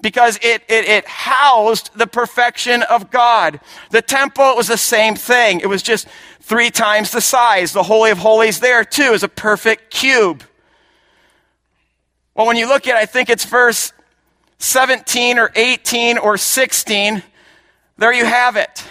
Because 0.00 0.36
it, 0.36 0.62
it, 0.68 0.86
it 0.86 1.06
housed 1.06 1.90
the 1.94 2.06
perfection 2.06 2.82
of 2.84 3.10
God. 3.10 3.60
The 3.90 4.00
temple 4.00 4.56
was 4.56 4.68
the 4.68 4.78
same 4.78 5.14
thing. 5.14 5.60
It 5.60 5.68
was 5.68 5.82
just 5.82 6.06
three 6.40 6.70
times 6.70 7.10
the 7.10 7.20
size. 7.20 7.72
The 7.72 7.82
Holy 7.82 8.10
of 8.10 8.18
Holies 8.18 8.60
there, 8.60 8.84
too, 8.84 9.12
is 9.12 9.22
a 9.22 9.28
perfect 9.28 9.90
cube. 9.90 10.42
Well, 12.36 12.46
when 12.46 12.58
you 12.58 12.68
look 12.68 12.86
at, 12.86 12.96
I 12.96 13.06
think 13.06 13.30
it's 13.30 13.46
verse 13.46 13.94
17 14.58 15.38
or 15.38 15.50
18 15.56 16.18
or 16.18 16.36
16, 16.36 17.22
there 17.96 18.12
you 18.12 18.26
have 18.26 18.56
it. 18.56 18.84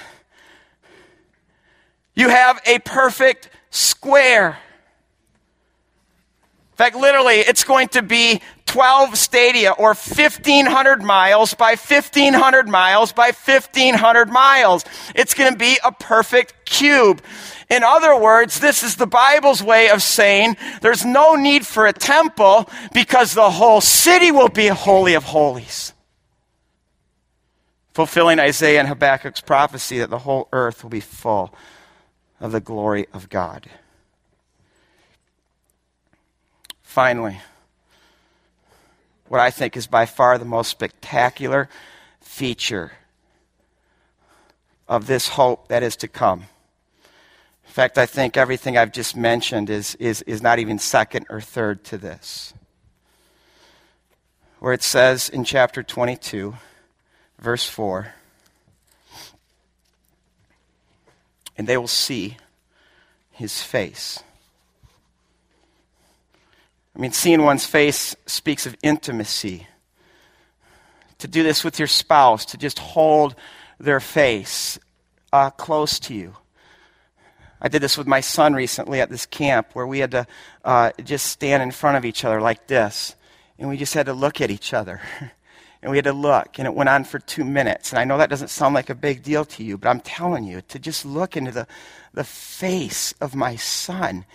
You 2.16 2.30
have 2.30 2.60
a 2.66 2.80
perfect 2.80 3.52
square. 3.70 4.58
In 6.72 6.78
fact, 6.78 6.96
literally, 6.96 7.36
it's 7.36 7.64
going 7.64 7.90
to 7.90 8.02
be 8.02 8.42
12 8.66 9.18
stadia 9.18 9.72
or 9.72 9.94
1,500 9.94 11.02
miles 11.02 11.54
by 11.54 11.76
1,500 11.76 12.68
miles 12.68 13.12
by 13.12 13.28
1,500 13.32 14.30
miles. 14.30 14.84
It's 15.14 15.34
going 15.34 15.52
to 15.54 15.58
be 15.58 15.78
a 15.84 15.92
perfect 15.92 16.66
cube. 16.66 17.22
In 17.70 17.84
other 17.84 18.20
words, 18.20 18.60
this 18.60 18.84
is 18.84 18.96
the 18.96 19.08
Bible's 19.08 19.64
way 19.64 19.90
of 19.90 20.04
saying 20.04 20.58
there's 20.82 21.06
no 21.06 21.36
need 21.36 21.66
for 21.66 21.88
a 21.88 21.94
temple 21.94 22.70
because 22.94 23.34
the 23.34 23.50
whole 23.50 23.82
city 23.82 24.32
will 24.32 24.50
be 24.50 24.68
a 24.68 24.76
holy 24.76 25.14
of 25.14 25.24
holies. 25.24 25.94
Fulfilling 27.94 28.40
Isaiah 28.40 28.80
and 28.80 28.90
Habakkuk's 28.90 29.42
prophecy 29.42 30.00
that 30.00 30.10
the 30.10 30.20
whole 30.20 30.50
earth 30.52 30.84
will 30.84 30.90
be 30.90 31.00
full 31.00 31.54
of 32.42 32.52
the 32.52 32.60
glory 32.60 33.08
of 33.14 33.30
God. 33.30 33.68
Finally, 36.84 37.40
what 39.28 39.42
I 39.42 39.50
think 39.52 39.76
is 39.76 39.88
by 39.88 40.06
far 40.06 40.38
the 40.38 40.46
most 40.46 40.70
spectacular 40.70 41.70
feature 42.22 42.94
of 44.88 45.08
this 45.08 45.30
hope 45.30 45.68
that 45.68 45.84
is 45.84 45.96
to 45.98 46.08
come. 46.08 46.42
In 47.66 47.72
fact, 47.72 47.98
I 47.98 48.06
think 48.06 48.38
everything 48.38 48.78
I've 48.78 48.92
just 48.92 49.16
mentioned 49.16 49.70
is, 49.70 49.96
is, 49.96 50.22
is 50.24 50.42
not 50.42 50.60
even 50.60 50.80
second 50.80 51.26
or 51.30 51.42
third 51.42 51.84
to 51.86 51.98
this. 51.98 52.54
Where 54.60 54.74
it 54.74 54.84
says 54.84 55.28
in 55.28 55.44
chapter 55.44 55.84
22, 55.84 56.56
verse 57.40 57.66
4 57.68 58.14
And 61.58 61.68
they 61.68 61.78
will 61.78 61.88
see 61.88 62.38
his 63.32 63.62
face. 63.62 64.24
I 66.96 67.00
mean, 67.00 67.12
seeing 67.12 67.42
one's 67.42 67.66
face 67.66 68.16
speaks 68.26 68.66
of 68.66 68.76
intimacy. 68.82 69.68
To 71.20 71.28
do 71.28 71.44
this 71.44 71.64
with 71.64 71.78
your 71.78 71.88
spouse, 71.88 72.46
to 72.46 72.58
just 72.58 72.80
hold 72.80 73.36
their 73.80 74.00
face 74.00 74.80
uh, 75.34 75.50
close 75.50 76.00
to 76.02 76.14
you. 76.14 76.36
I 77.62 77.68
did 77.68 77.82
this 77.82 77.98
with 77.98 78.08
my 78.08 78.22
son 78.22 78.54
recently 78.54 79.02
at 79.02 79.10
this 79.10 79.26
camp 79.26 79.72
where 79.74 79.88
we 79.88 80.00
had 80.00 80.12
to 80.12 80.28
uh, 80.64 80.92
just 81.04 81.28
stand 81.28 81.64
in 81.64 81.72
front 81.72 81.98
of 81.98 82.06
each 82.06 82.24
other 82.24 82.40
like 82.40 82.68
this. 82.68 83.16
And 83.58 83.70
we 83.70 83.78
just 83.78 83.94
had 83.94 84.06
to 84.06 84.14
look 84.14 84.40
at 84.40 84.52
each 84.52 84.74
other. 84.74 85.02
and 85.82 85.92
we 85.92 85.98
had 85.98 86.06
to 86.06 86.14
look. 86.14 86.60
And 86.60 86.68
it 86.68 86.74
went 86.74 86.90
on 86.90 87.04
for 87.04 87.20
two 87.20 87.44
minutes. 87.44 87.92
And 87.92 88.00
I 88.00 88.04
know 88.04 88.18
that 88.18 88.30
doesn't 88.30 88.50
sound 88.50 88.76
like 88.76 88.90
a 88.90 88.96
big 88.96 89.24
deal 89.24 89.46
to 89.46 89.64
you, 89.64 89.78
but 89.78 89.90
I'm 89.90 90.02
telling 90.02 90.44
you, 90.46 90.62
to 90.62 90.80
just 90.80 91.06
look 91.06 91.36
into 91.36 91.52
the, 91.52 91.68
the 92.14 92.24
face 92.24 93.14
of 93.20 93.36
my 93.36 93.56
son 93.56 94.26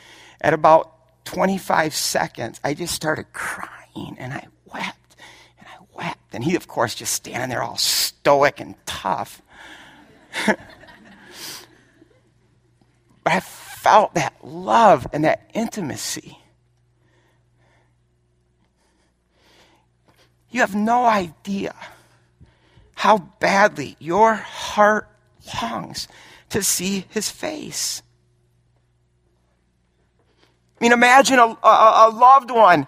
at 0.41 0.55
about 0.55 1.00
25 1.25 1.95
seconds, 1.95 2.61
I 2.65 2.75
just 2.75 2.95
started 2.95 3.33
crying 3.33 4.17
and 4.19 4.33
I 4.33 4.47
wept 4.73 5.17
and 5.59 5.67
I 5.69 5.85
wept. 5.95 6.35
And 6.35 6.45
he, 6.45 6.57
of 6.57 6.67
course, 6.69 6.95
just 6.95 7.13
standing 7.15 7.51
there 7.51 7.63
all 7.63 7.77
stoic 7.77 8.61
and 8.61 8.75
tough. 8.87 9.43
but 10.47 10.59
I 13.27 13.41
felt 13.41 14.15
that 14.15 14.35
love 14.43 15.07
and 15.13 15.25
that 15.25 15.51
intimacy. 15.55 16.39
You 20.51 20.61
have 20.61 20.75
no 20.75 21.05
idea 21.05 21.75
how 22.95 23.19
badly 23.39 23.97
your 23.99 24.35
heart 24.35 25.09
longs 25.63 26.09
to 26.51 26.63
see 26.63 27.07
his 27.09 27.31
face. 27.31 28.03
I 30.81 30.85
mean, 30.85 30.93
imagine 30.93 31.39
a, 31.39 31.45
a, 31.63 32.09
a 32.09 32.11
loved 32.11 32.51
one 32.51 32.87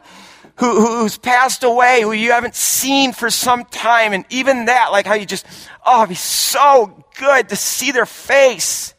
who, 0.57 0.86
who's 0.86 1.18
passed 1.18 1.62
away, 1.62 2.03
who 2.03 2.12
you 2.12 2.32
haven't 2.32 2.55
seen 2.55 3.12
for 3.12 3.28
some 3.28 3.64
time, 3.66 4.12
and 4.12 4.24
even 4.30 4.66
that, 4.66 4.93
like 4.93 5.07
how 5.07 5.14
you 5.14 5.26
just, 5.26 5.47
oh, 5.84 6.03
it'd 6.03 6.11
be 6.11 6.14
so 6.14 7.05
good 7.18 7.51
to 7.51 7.57
see 7.57 7.93
their 7.93 8.07
face. 8.07 8.95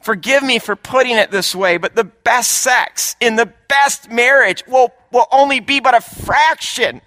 Forgive 0.00 0.42
me 0.42 0.58
for 0.58 0.76
putting 0.76 1.16
it 1.16 1.30
this 1.30 1.54
way, 1.54 1.78
but 1.78 1.94
the 1.94 2.04
best 2.04 2.50
sex 2.50 3.16
in 3.20 3.36
the 3.36 3.52
best 3.68 4.10
marriage 4.10 4.64
will, 4.66 4.92
will 5.12 5.26
only 5.30 5.60
be 5.60 5.80
but 5.80 5.94
a 5.94 6.00
fraction 6.00 7.00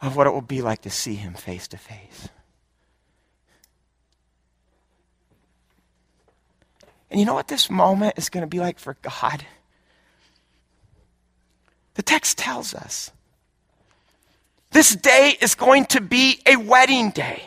of 0.00 0.16
what 0.16 0.26
it 0.26 0.30
will 0.30 0.40
be 0.40 0.62
like 0.62 0.82
to 0.82 0.90
see 0.90 1.14
him 1.14 1.34
face 1.34 1.68
to 1.68 1.76
face. 1.76 2.28
And 7.12 7.20
you 7.20 7.26
know 7.26 7.34
what 7.34 7.48
this 7.48 7.68
moment 7.68 8.14
is 8.16 8.30
going 8.30 8.40
to 8.40 8.46
be 8.46 8.58
like 8.58 8.78
for 8.78 8.96
God? 9.02 9.44
The 11.92 12.02
text 12.02 12.38
tells 12.38 12.72
us 12.72 13.10
this 14.70 14.96
day 14.96 15.36
is 15.38 15.54
going 15.54 15.84
to 15.86 16.00
be 16.00 16.40
a 16.46 16.56
wedding 16.56 17.10
day. 17.10 17.42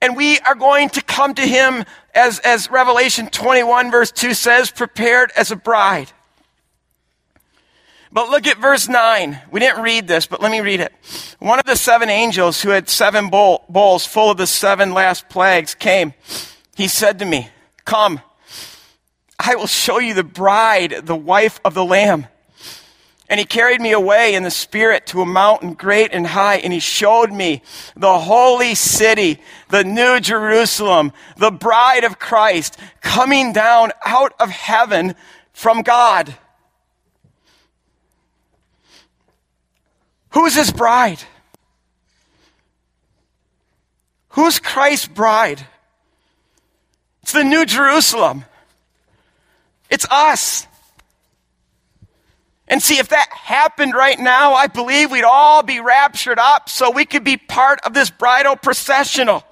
And 0.00 0.16
we 0.16 0.38
are 0.40 0.54
going 0.54 0.90
to 0.90 1.02
come 1.02 1.34
to 1.34 1.42
him, 1.42 1.84
as, 2.14 2.38
as 2.38 2.70
Revelation 2.70 3.26
21, 3.30 3.90
verse 3.90 4.12
2 4.12 4.34
says, 4.34 4.70
prepared 4.70 5.32
as 5.36 5.50
a 5.50 5.56
bride. 5.56 6.12
But 8.12 8.30
look 8.30 8.46
at 8.46 8.58
verse 8.58 8.88
9. 8.88 9.40
We 9.50 9.58
didn't 9.58 9.82
read 9.82 10.06
this, 10.06 10.26
but 10.26 10.40
let 10.40 10.52
me 10.52 10.60
read 10.60 10.78
it. 10.78 10.92
One 11.40 11.58
of 11.58 11.64
the 11.64 11.74
seven 11.74 12.10
angels 12.10 12.62
who 12.62 12.68
had 12.68 12.88
seven 12.88 13.28
bowl, 13.28 13.64
bowls 13.68 14.06
full 14.06 14.30
of 14.30 14.36
the 14.36 14.46
seven 14.46 14.94
last 14.94 15.28
plagues 15.28 15.74
came. 15.74 16.14
He 16.76 16.86
said 16.86 17.18
to 17.18 17.24
me, 17.24 17.50
Come, 17.86 18.20
I 19.38 19.54
will 19.54 19.68
show 19.68 19.98
you 19.98 20.12
the 20.12 20.24
bride, 20.24 21.06
the 21.06 21.16
wife 21.16 21.60
of 21.64 21.72
the 21.72 21.84
Lamb. 21.84 22.26
And 23.28 23.40
he 23.40 23.46
carried 23.46 23.80
me 23.80 23.92
away 23.92 24.34
in 24.34 24.42
the 24.42 24.50
spirit 24.50 25.06
to 25.06 25.22
a 25.22 25.26
mountain 25.26 25.74
great 25.74 26.12
and 26.12 26.26
high, 26.26 26.56
and 26.56 26.72
he 26.72 26.78
showed 26.80 27.32
me 27.32 27.62
the 27.96 28.18
holy 28.18 28.74
city, 28.74 29.40
the 29.68 29.84
new 29.84 30.20
Jerusalem, 30.20 31.12
the 31.36 31.50
bride 31.50 32.04
of 32.04 32.18
Christ, 32.18 32.76
coming 33.00 33.52
down 33.52 33.92
out 34.04 34.34
of 34.38 34.50
heaven 34.50 35.14
from 35.52 35.82
God. 35.82 36.34
Who's 40.30 40.54
his 40.54 40.72
bride? 40.72 41.20
Who's 44.30 44.58
Christ's 44.58 45.08
bride? 45.08 45.66
It's 47.26 47.32
the 47.32 47.42
New 47.42 47.66
Jerusalem. 47.66 48.44
It's 49.90 50.06
us. 50.12 50.64
And 52.68 52.80
see, 52.80 52.98
if 52.98 53.08
that 53.08 53.28
happened 53.32 53.94
right 53.94 54.16
now, 54.16 54.54
I 54.54 54.68
believe 54.68 55.10
we'd 55.10 55.24
all 55.24 55.64
be 55.64 55.80
raptured 55.80 56.38
up 56.38 56.68
so 56.68 56.92
we 56.92 57.04
could 57.04 57.24
be 57.24 57.36
part 57.36 57.80
of 57.84 57.94
this 57.94 58.10
bridal 58.10 58.54
processional. 58.54 59.42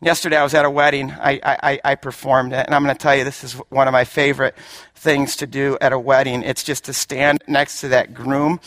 Yesterday 0.00 0.36
I 0.36 0.44
was 0.44 0.54
at 0.54 0.64
a 0.64 0.70
wedding. 0.70 1.10
I, 1.10 1.40
I, 1.42 1.80
I 1.84 1.94
performed 1.96 2.52
it, 2.52 2.64
and 2.64 2.72
I'm 2.72 2.84
going 2.84 2.94
to 2.94 3.02
tell 3.02 3.16
you 3.16 3.24
this 3.24 3.42
is 3.42 3.54
one 3.68 3.88
of 3.88 3.92
my 3.92 4.04
favorite 4.04 4.56
things 4.94 5.34
to 5.38 5.48
do 5.48 5.76
at 5.80 5.92
a 5.92 5.98
wedding. 5.98 6.44
It's 6.44 6.62
just 6.62 6.84
to 6.84 6.92
stand 6.92 7.42
next 7.48 7.80
to 7.80 7.88
that 7.88 8.14
groom 8.14 8.60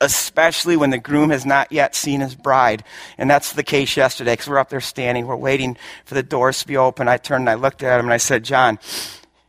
especially 0.00 0.76
when 0.76 0.90
the 0.90 0.98
groom 0.98 1.30
has 1.30 1.46
not 1.46 1.70
yet 1.72 1.94
seen 1.94 2.20
his 2.20 2.34
bride. 2.34 2.84
And 3.16 3.30
that's 3.30 3.52
the 3.52 3.62
case 3.62 3.96
yesterday 3.96 4.32
because 4.32 4.48
we're 4.48 4.58
up 4.58 4.70
there 4.70 4.80
standing, 4.80 5.26
we're 5.26 5.36
waiting 5.36 5.76
for 6.04 6.14
the 6.14 6.22
doors 6.22 6.60
to 6.60 6.66
be 6.66 6.76
open. 6.76 7.08
I 7.08 7.16
turned 7.16 7.42
and 7.42 7.50
I 7.50 7.54
looked 7.54 7.82
at 7.82 7.98
him 7.98 8.06
and 8.06 8.12
I 8.12 8.18
said, 8.18 8.44
John, 8.44 8.78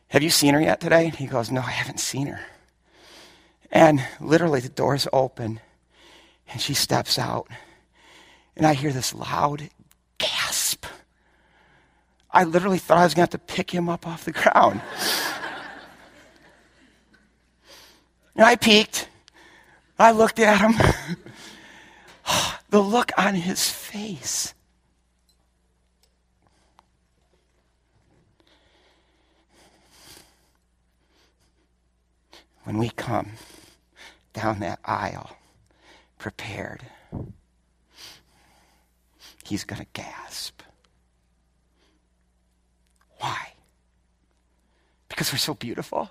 have 0.08 0.22
you 0.22 0.30
seen 0.30 0.54
her 0.54 0.60
yet 0.60 0.80
today? 0.80 1.10
He 1.10 1.26
goes, 1.26 1.50
No, 1.50 1.60
I 1.60 1.70
haven't 1.70 2.00
seen 2.00 2.28
her. 2.28 2.40
And 3.70 4.02
literally, 4.20 4.60
the 4.60 4.68
doors 4.68 5.08
open 5.12 5.60
and 6.48 6.60
she 6.60 6.74
steps 6.74 7.18
out. 7.18 7.48
And 8.56 8.66
I 8.66 8.74
hear 8.74 8.92
this 8.92 9.14
loud 9.14 9.68
gasp. 10.18 10.86
I 12.30 12.44
literally 12.44 12.78
thought 12.78 12.98
I 12.98 13.04
was 13.04 13.14
going 13.14 13.26
to 13.26 13.36
have 13.36 13.46
to 13.46 13.54
pick 13.54 13.70
him 13.70 13.88
up 13.88 14.06
off 14.06 14.24
the 14.24 14.32
ground. 14.32 14.80
and 18.34 18.44
I 18.44 18.56
peeked 18.56 19.08
I 19.98 20.10
looked 20.12 20.38
at 20.38 20.60
him. 20.60 20.74
the 22.70 22.80
look 22.80 23.12
on 23.16 23.34
his 23.34 23.70
face. 23.70 24.52
When 32.64 32.78
we 32.78 32.90
come 32.90 33.32
down 34.32 34.58
that 34.58 34.80
aisle 34.84 35.36
prepared, 36.18 36.82
he's 39.44 39.62
going 39.62 39.80
to 39.80 39.86
gasp. 39.92 40.62
Why? 43.18 43.52
Because 45.08 45.32
we're 45.32 45.38
so 45.38 45.54
beautiful. 45.54 46.10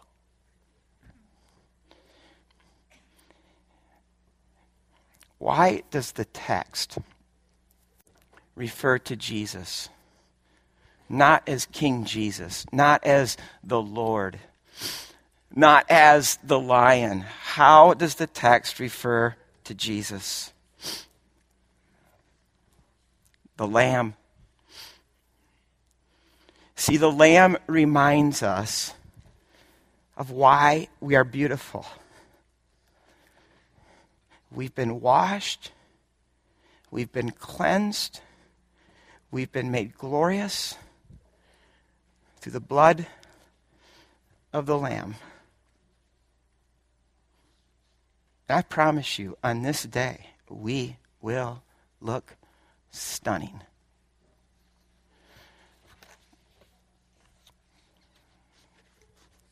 Why 5.46 5.84
does 5.92 6.14
the 6.14 6.26
text 6.26 6.98
refer 8.56 8.98
to 8.98 9.16
Jesus? 9.16 9.90
Not 11.08 11.48
as 11.48 11.68
King 11.68 12.04
Jesus, 12.04 12.66
not 12.72 13.04
as 13.06 13.38
the 13.64 13.80
Lord, 13.80 14.40
not 15.56 15.86
as 15.88 16.40
the 16.44 16.60
lion. 16.60 17.26
How 17.44 17.94
does 17.94 18.16
the 18.16 18.26
text 18.26 18.80
refer 18.80 19.36
to 19.66 19.76
Jesus? 19.76 20.52
The 23.58 23.68
lamb. 23.68 24.16
See, 26.76 26.98
the 26.98 27.12
lamb 27.12 27.56
reminds 27.68 28.42
us 28.42 28.96
of 30.18 30.32
why 30.32 30.88
we 31.00 31.14
are 31.14 31.24
beautiful. 31.24 31.86
We've 34.56 34.74
been 34.74 35.02
washed. 35.02 35.72
We've 36.90 37.12
been 37.12 37.32
cleansed. 37.32 38.22
We've 39.30 39.52
been 39.52 39.70
made 39.70 39.98
glorious 39.98 40.76
through 42.40 42.54
the 42.54 42.62
blood 42.62 43.06
of 44.54 44.66
the 44.66 44.78
Lamb. 44.78 45.16
I 48.48 48.62
promise 48.62 49.20
you, 49.20 49.38
on 49.44 49.64
this 49.64 49.84
day, 49.84 50.28
we 50.50 50.98
will 51.22 51.64
look 52.00 52.36
stunning. 52.92 53.62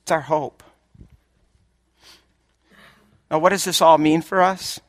It's 0.04 0.12
our 0.12 0.22
hope. 0.22 0.64
Now, 3.30 3.40
what 3.40 3.50
does 3.50 3.66
this 3.66 3.82
all 3.82 3.98
mean 3.98 4.22
for 4.22 4.42
us? 4.42 4.80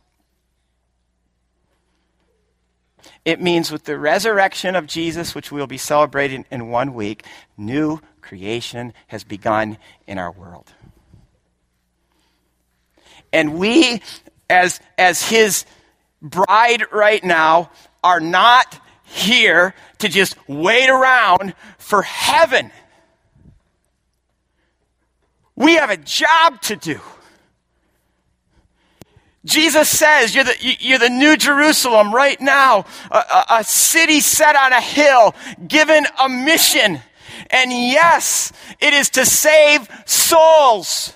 It 3.24 3.40
means 3.40 3.72
with 3.72 3.84
the 3.84 3.98
resurrection 3.98 4.76
of 4.76 4.86
Jesus, 4.86 5.34
which 5.34 5.50
we'll 5.50 5.66
be 5.66 5.78
celebrating 5.78 6.44
in 6.50 6.68
one 6.68 6.92
week, 6.94 7.24
new 7.56 8.00
creation 8.20 8.92
has 9.06 9.24
begun 9.24 9.78
in 10.06 10.18
our 10.18 10.30
world. 10.30 10.72
And 13.32 13.54
we, 13.54 14.02
as, 14.48 14.80
as 14.98 15.28
his 15.28 15.64
bride 16.20 16.84
right 16.92 17.24
now, 17.24 17.70
are 18.02 18.20
not 18.20 18.78
here 19.04 19.74
to 19.98 20.08
just 20.08 20.36
wait 20.48 20.88
around 20.88 21.54
for 21.78 22.02
heaven. 22.02 22.70
We 25.56 25.74
have 25.74 25.90
a 25.90 25.96
job 25.96 26.60
to 26.62 26.76
do. 26.76 27.00
Jesus 29.44 29.88
says 29.88 30.34
you're 30.34 30.44
the, 30.44 30.56
you're 30.60 30.98
the 30.98 31.10
new 31.10 31.36
Jerusalem 31.36 32.14
right 32.14 32.40
now, 32.40 32.86
a, 33.10 33.16
a, 33.16 33.44
a 33.58 33.64
city 33.64 34.20
set 34.20 34.56
on 34.56 34.72
a 34.72 34.80
hill, 34.80 35.34
given 35.66 36.06
a 36.22 36.28
mission. 36.28 37.00
And 37.50 37.70
yes, 37.70 38.52
it 38.80 38.94
is 38.94 39.10
to 39.10 39.26
save 39.26 39.88
souls. 40.06 41.12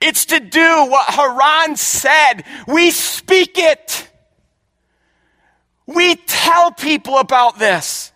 It's 0.00 0.24
to 0.26 0.40
do 0.40 0.86
what 0.86 1.06
Haran 1.10 1.76
said. 1.76 2.44
We 2.66 2.90
speak 2.90 3.58
it. 3.58 4.10
We 5.86 6.16
tell 6.16 6.72
people 6.72 7.18
about 7.18 7.58
this. 7.58 8.12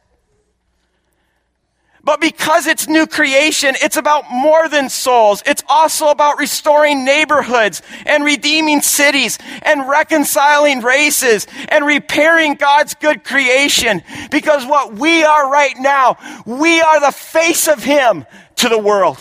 But 2.05 2.21
because 2.21 2.67
it's 2.67 2.87
new 2.87 3.07
creation, 3.07 3.75
it's 3.83 3.97
about 3.97 4.25
more 4.31 4.69
than 4.69 4.91
souls. 4.91 5.43
It's 5.47 5.65
also 5.69 6.09
about 6.09 6.39
restoring 6.39 7.05
neighborhoods 7.05 7.81
and 8.05 8.23
redeeming 8.25 8.83
cities 8.83 9.39
and 9.63 9.89
reconciling 9.89 10.81
races 10.81 11.47
and 11.71 11.87
repairing 11.87 12.55
God's 12.57 12.95
good 12.95 13.25
creation. 13.25 14.03
Because 14.31 14.67
what 14.67 14.95
we 14.95 15.25
are 15.25 15.51
right 15.51 15.75
now, 15.79 16.19
we 16.45 16.81
are 16.83 17.01
the 17.01 17.13
face 17.13 17.69
of 17.69 17.83
Him 17.83 18.27
to 18.57 18.69
the 18.69 18.79
world. 18.79 19.19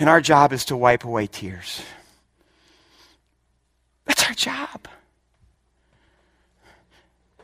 And 0.00 0.08
our 0.08 0.20
job 0.20 0.52
is 0.52 0.64
to 0.66 0.76
wipe 0.76 1.04
away 1.04 1.28
tears. 1.28 1.80
That's 4.06 4.24
our 4.24 4.34
job. 4.34 4.88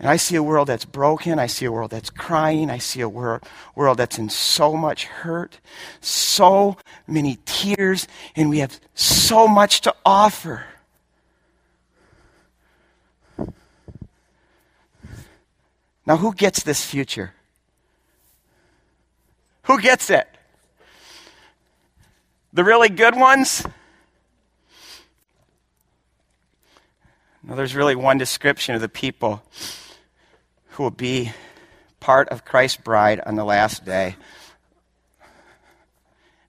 And 0.01 0.09
I 0.09 0.16
see 0.16 0.34
a 0.34 0.42
world 0.42 0.68
that's 0.68 0.86
broken. 0.86 1.38
I 1.38 1.46
see 1.46 1.66
a 1.66 1.72
world 1.72 1.90
that's 1.90 2.09
crying. 2.09 2.70
I 2.70 2.78
see 2.78 3.03
a 3.03 3.09
wor- 3.09 3.42
world 3.74 3.98
that's 3.98 4.18
in 4.18 4.30
so 4.30 4.74
much 4.74 5.05
hurt, 5.05 5.61
so 6.01 6.78
many 7.07 7.38
tears, 7.44 8.09
and 8.34 8.48
we 8.48 8.61
have 8.61 8.80
so 8.94 9.46
much 9.46 9.82
to 9.82 9.94
offer. 10.07 10.64
Now, 16.07 16.16
who 16.16 16.32
gets 16.34 16.62
this 16.62 16.82
future? 16.82 17.34
Who 19.64 19.82
gets 19.82 20.09
it? 20.09 20.26
The 22.55 22.64
really 22.64 22.88
good 22.88 23.16
ones? 23.16 23.66
No, 27.42 27.55
there's 27.55 27.74
really 27.74 27.94
one 27.94 28.16
description 28.16 28.74
of 28.74 28.80
the 28.80 28.88
people 28.88 29.42
who 30.81 30.85
will 30.85 30.91
be 30.91 31.31
part 32.01 32.31
of 32.31 32.47
Christ's 32.47 32.81
bride 32.81 33.20
on 33.26 33.35
the 33.35 33.45
last 33.45 33.85
day. 33.85 34.16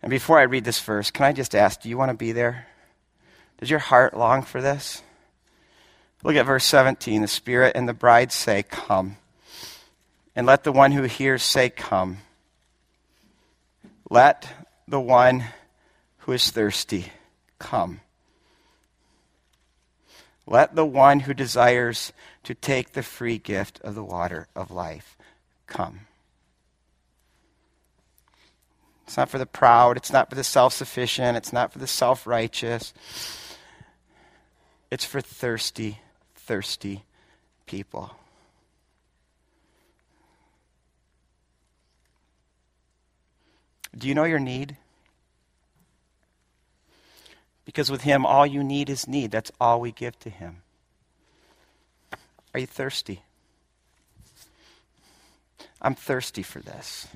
And 0.01 0.09
before 0.09 0.39
I 0.39 0.43
read 0.43 0.63
this 0.63 0.79
verse, 0.79 1.11
can 1.11 1.25
I 1.25 1.33
just 1.33 1.53
ask, 1.53 1.81
do 1.81 1.89
you 1.89 1.97
want 1.97 2.11
to 2.11 2.17
be 2.17 2.31
there? 2.31 2.65
Does 3.57 3.69
your 3.69 3.79
heart 3.79 4.15
long 4.15 4.43
for 4.43 4.61
this? 4.61 5.03
Look 6.23 6.37
at 6.37 6.45
verse 6.45 6.63
17. 6.63 7.23
The 7.23 7.27
Spirit 7.27 7.73
and 7.75 7.89
the 7.89 7.93
bride 7.93 8.31
say, 8.31 8.63
Come. 8.63 9.17
And 10.33 10.47
let 10.47 10.63
the 10.63 10.71
one 10.71 10.93
who 10.93 11.03
hears 11.03 11.43
say, 11.43 11.69
Come. 11.69 12.19
Let 14.09 14.47
the 14.87 15.01
one 15.01 15.43
who 16.19 16.31
is 16.31 16.51
thirsty 16.51 17.11
come. 17.59 17.99
Let 20.45 20.75
the 20.75 20.85
one 20.85 21.21
who 21.21 21.33
desires 21.33 22.13
to 22.43 22.55
take 22.55 22.93
the 22.93 23.03
free 23.03 23.37
gift 23.37 23.79
of 23.81 23.95
the 23.95 24.03
water 24.03 24.47
of 24.55 24.71
life 24.71 25.17
come. 25.67 26.01
It's 29.05 29.17
not 29.17 29.29
for 29.29 29.37
the 29.37 29.45
proud, 29.45 29.97
it's 29.97 30.11
not 30.11 30.29
for 30.29 30.35
the 30.35 30.43
self 30.43 30.73
sufficient, 30.73 31.37
it's 31.37 31.51
not 31.51 31.73
for 31.73 31.79
the 31.79 31.87
self 31.87 32.25
righteous. 32.25 32.93
It's 34.89 35.05
for 35.05 35.21
thirsty, 35.21 35.99
thirsty 36.35 37.03
people. 37.65 38.11
Do 43.97 44.07
you 44.07 44.15
know 44.15 44.23
your 44.23 44.39
need? 44.39 44.77
Because 47.71 47.89
with 47.89 48.01
Him, 48.01 48.25
all 48.25 48.45
you 48.45 48.65
need 48.65 48.89
is 48.89 49.07
need. 49.07 49.31
That's 49.31 49.49
all 49.61 49.79
we 49.79 49.93
give 49.93 50.19
to 50.19 50.29
Him. 50.29 50.57
Are 52.53 52.59
you 52.59 52.67
thirsty? 52.67 53.21
I'm 55.81 55.95
thirsty 55.95 56.43
for 56.43 56.59
this. 56.59 57.07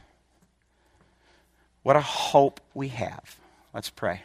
What 1.83 1.97
a 1.97 2.01
hope 2.01 2.61
we 2.73 2.87
have. 2.87 3.35
Let's 3.73 3.89
pray. 3.89 4.21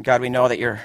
God, 0.00 0.20
we 0.20 0.28
know 0.28 0.46
that 0.46 0.60
you're 0.60 0.80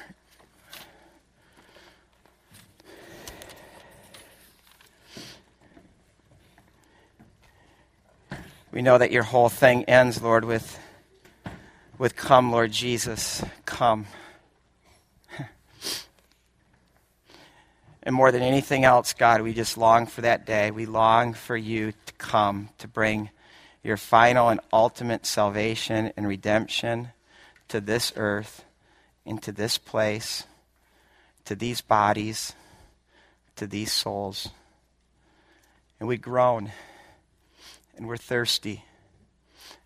We 8.74 8.82
know 8.82 8.97
that 8.97 9.11
your 9.11 9.21
whole 9.21 9.49
thing 9.49 9.84
ends, 9.84 10.19
Lord, 10.19 10.43
with, 10.45 10.80
with 11.99 12.15
come, 12.15 12.51
Lord 12.51 12.71
Jesus, 12.71 13.43
come. 13.65 14.07
and 18.01 18.15
more 18.15 18.32
than 18.32 18.41
anything 18.41 18.84
else, 18.84 19.13
God, 19.13 19.41
we 19.41 19.53
just 19.53 19.78
long 19.78 20.07
for 20.07 20.21
that 20.21 20.47
day. 20.47 20.71
We 20.71 20.88
long 20.88 21.36
for 21.36 21.55
you 21.55 21.91
to 21.91 22.13
come 22.13 22.69
to 22.80 22.88
bring 22.88 23.30
your 23.84 23.95
final 23.95 24.49
and 24.49 24.59
ultimate 24.74 25.28
salvation 25.28 26.11
and 26.17 26.28
redemption 26.28 27.09
to 27.67 27.80
this 27.80 28.11
earth, 28.15 28.65
into 29.24 29.51
this 29.51 29.78
place, 29.78 30.47
to 31.45 31.53
these 31.53 31.82
bodies, 31.82 32.53
to 33.55 33.67
these 33.67 33.91
souls. 33.91 34.49
And 35.99 36.09
we 36.09 36.17
groan 36.17 36.71
and 37.95 38.07
we're 38.07 38.17
thirsty. 38.17 38.83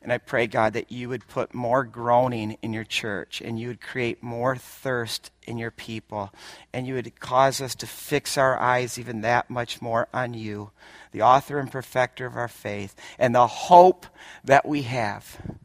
And 0.02 0.14
I 0.14 0.20
pray, 0.20 0.48
God, 0.48 0.74
that 0.74 0.92
you 0.92 1.10
would 1.10 1.28
put 1.28 1.54
more 1.54 1.84
groaning 1.84 2.58
in 2.62 2.72
your 2.72 2.84
church 2.84 3.42
and 3.42 3.60
you 3.60 3.68
would 3.70 3.82
create 3.82 4.24
more 4.24 4.56
thirst 4.56 5.32
in 5.46 5.58
your 5.58 5.72
people 5.72 6.32
and 6.72 6.88
you 6.88 6.94
would 6.94 7.20
cause 7.20 7.62
us 7.62 7.76
to 7.76 7.88
fix 7.88 8.38
our 8.38 8.58
eyes 8.60 8.98
even 8.98 9.22
that 9.22 9.50
much 9.50 9.82
more 9.82 10.08
on 10.14 10.34
you, 10.34 10.72
the 11.12 11.22
author 11.22 11.60
and 11.60 11.72
perfecter 11.72 12.26
of 12.26 12.36
our 12.36 12.48
faith, 12.48 12.96
and 13.18 13.34
the 13.34 13.48
hope 13.48 14.06
that 14.44 14.66
we 14.66 14.84
have 14.84 15.58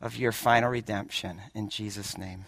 of 0.00 0.16
your 0.16 0.32
final 0.32 0.70
redemption. 0.70 1.40
In 1.54 1.68
Jesus' 1.68 2.16
name. 2.16 2.46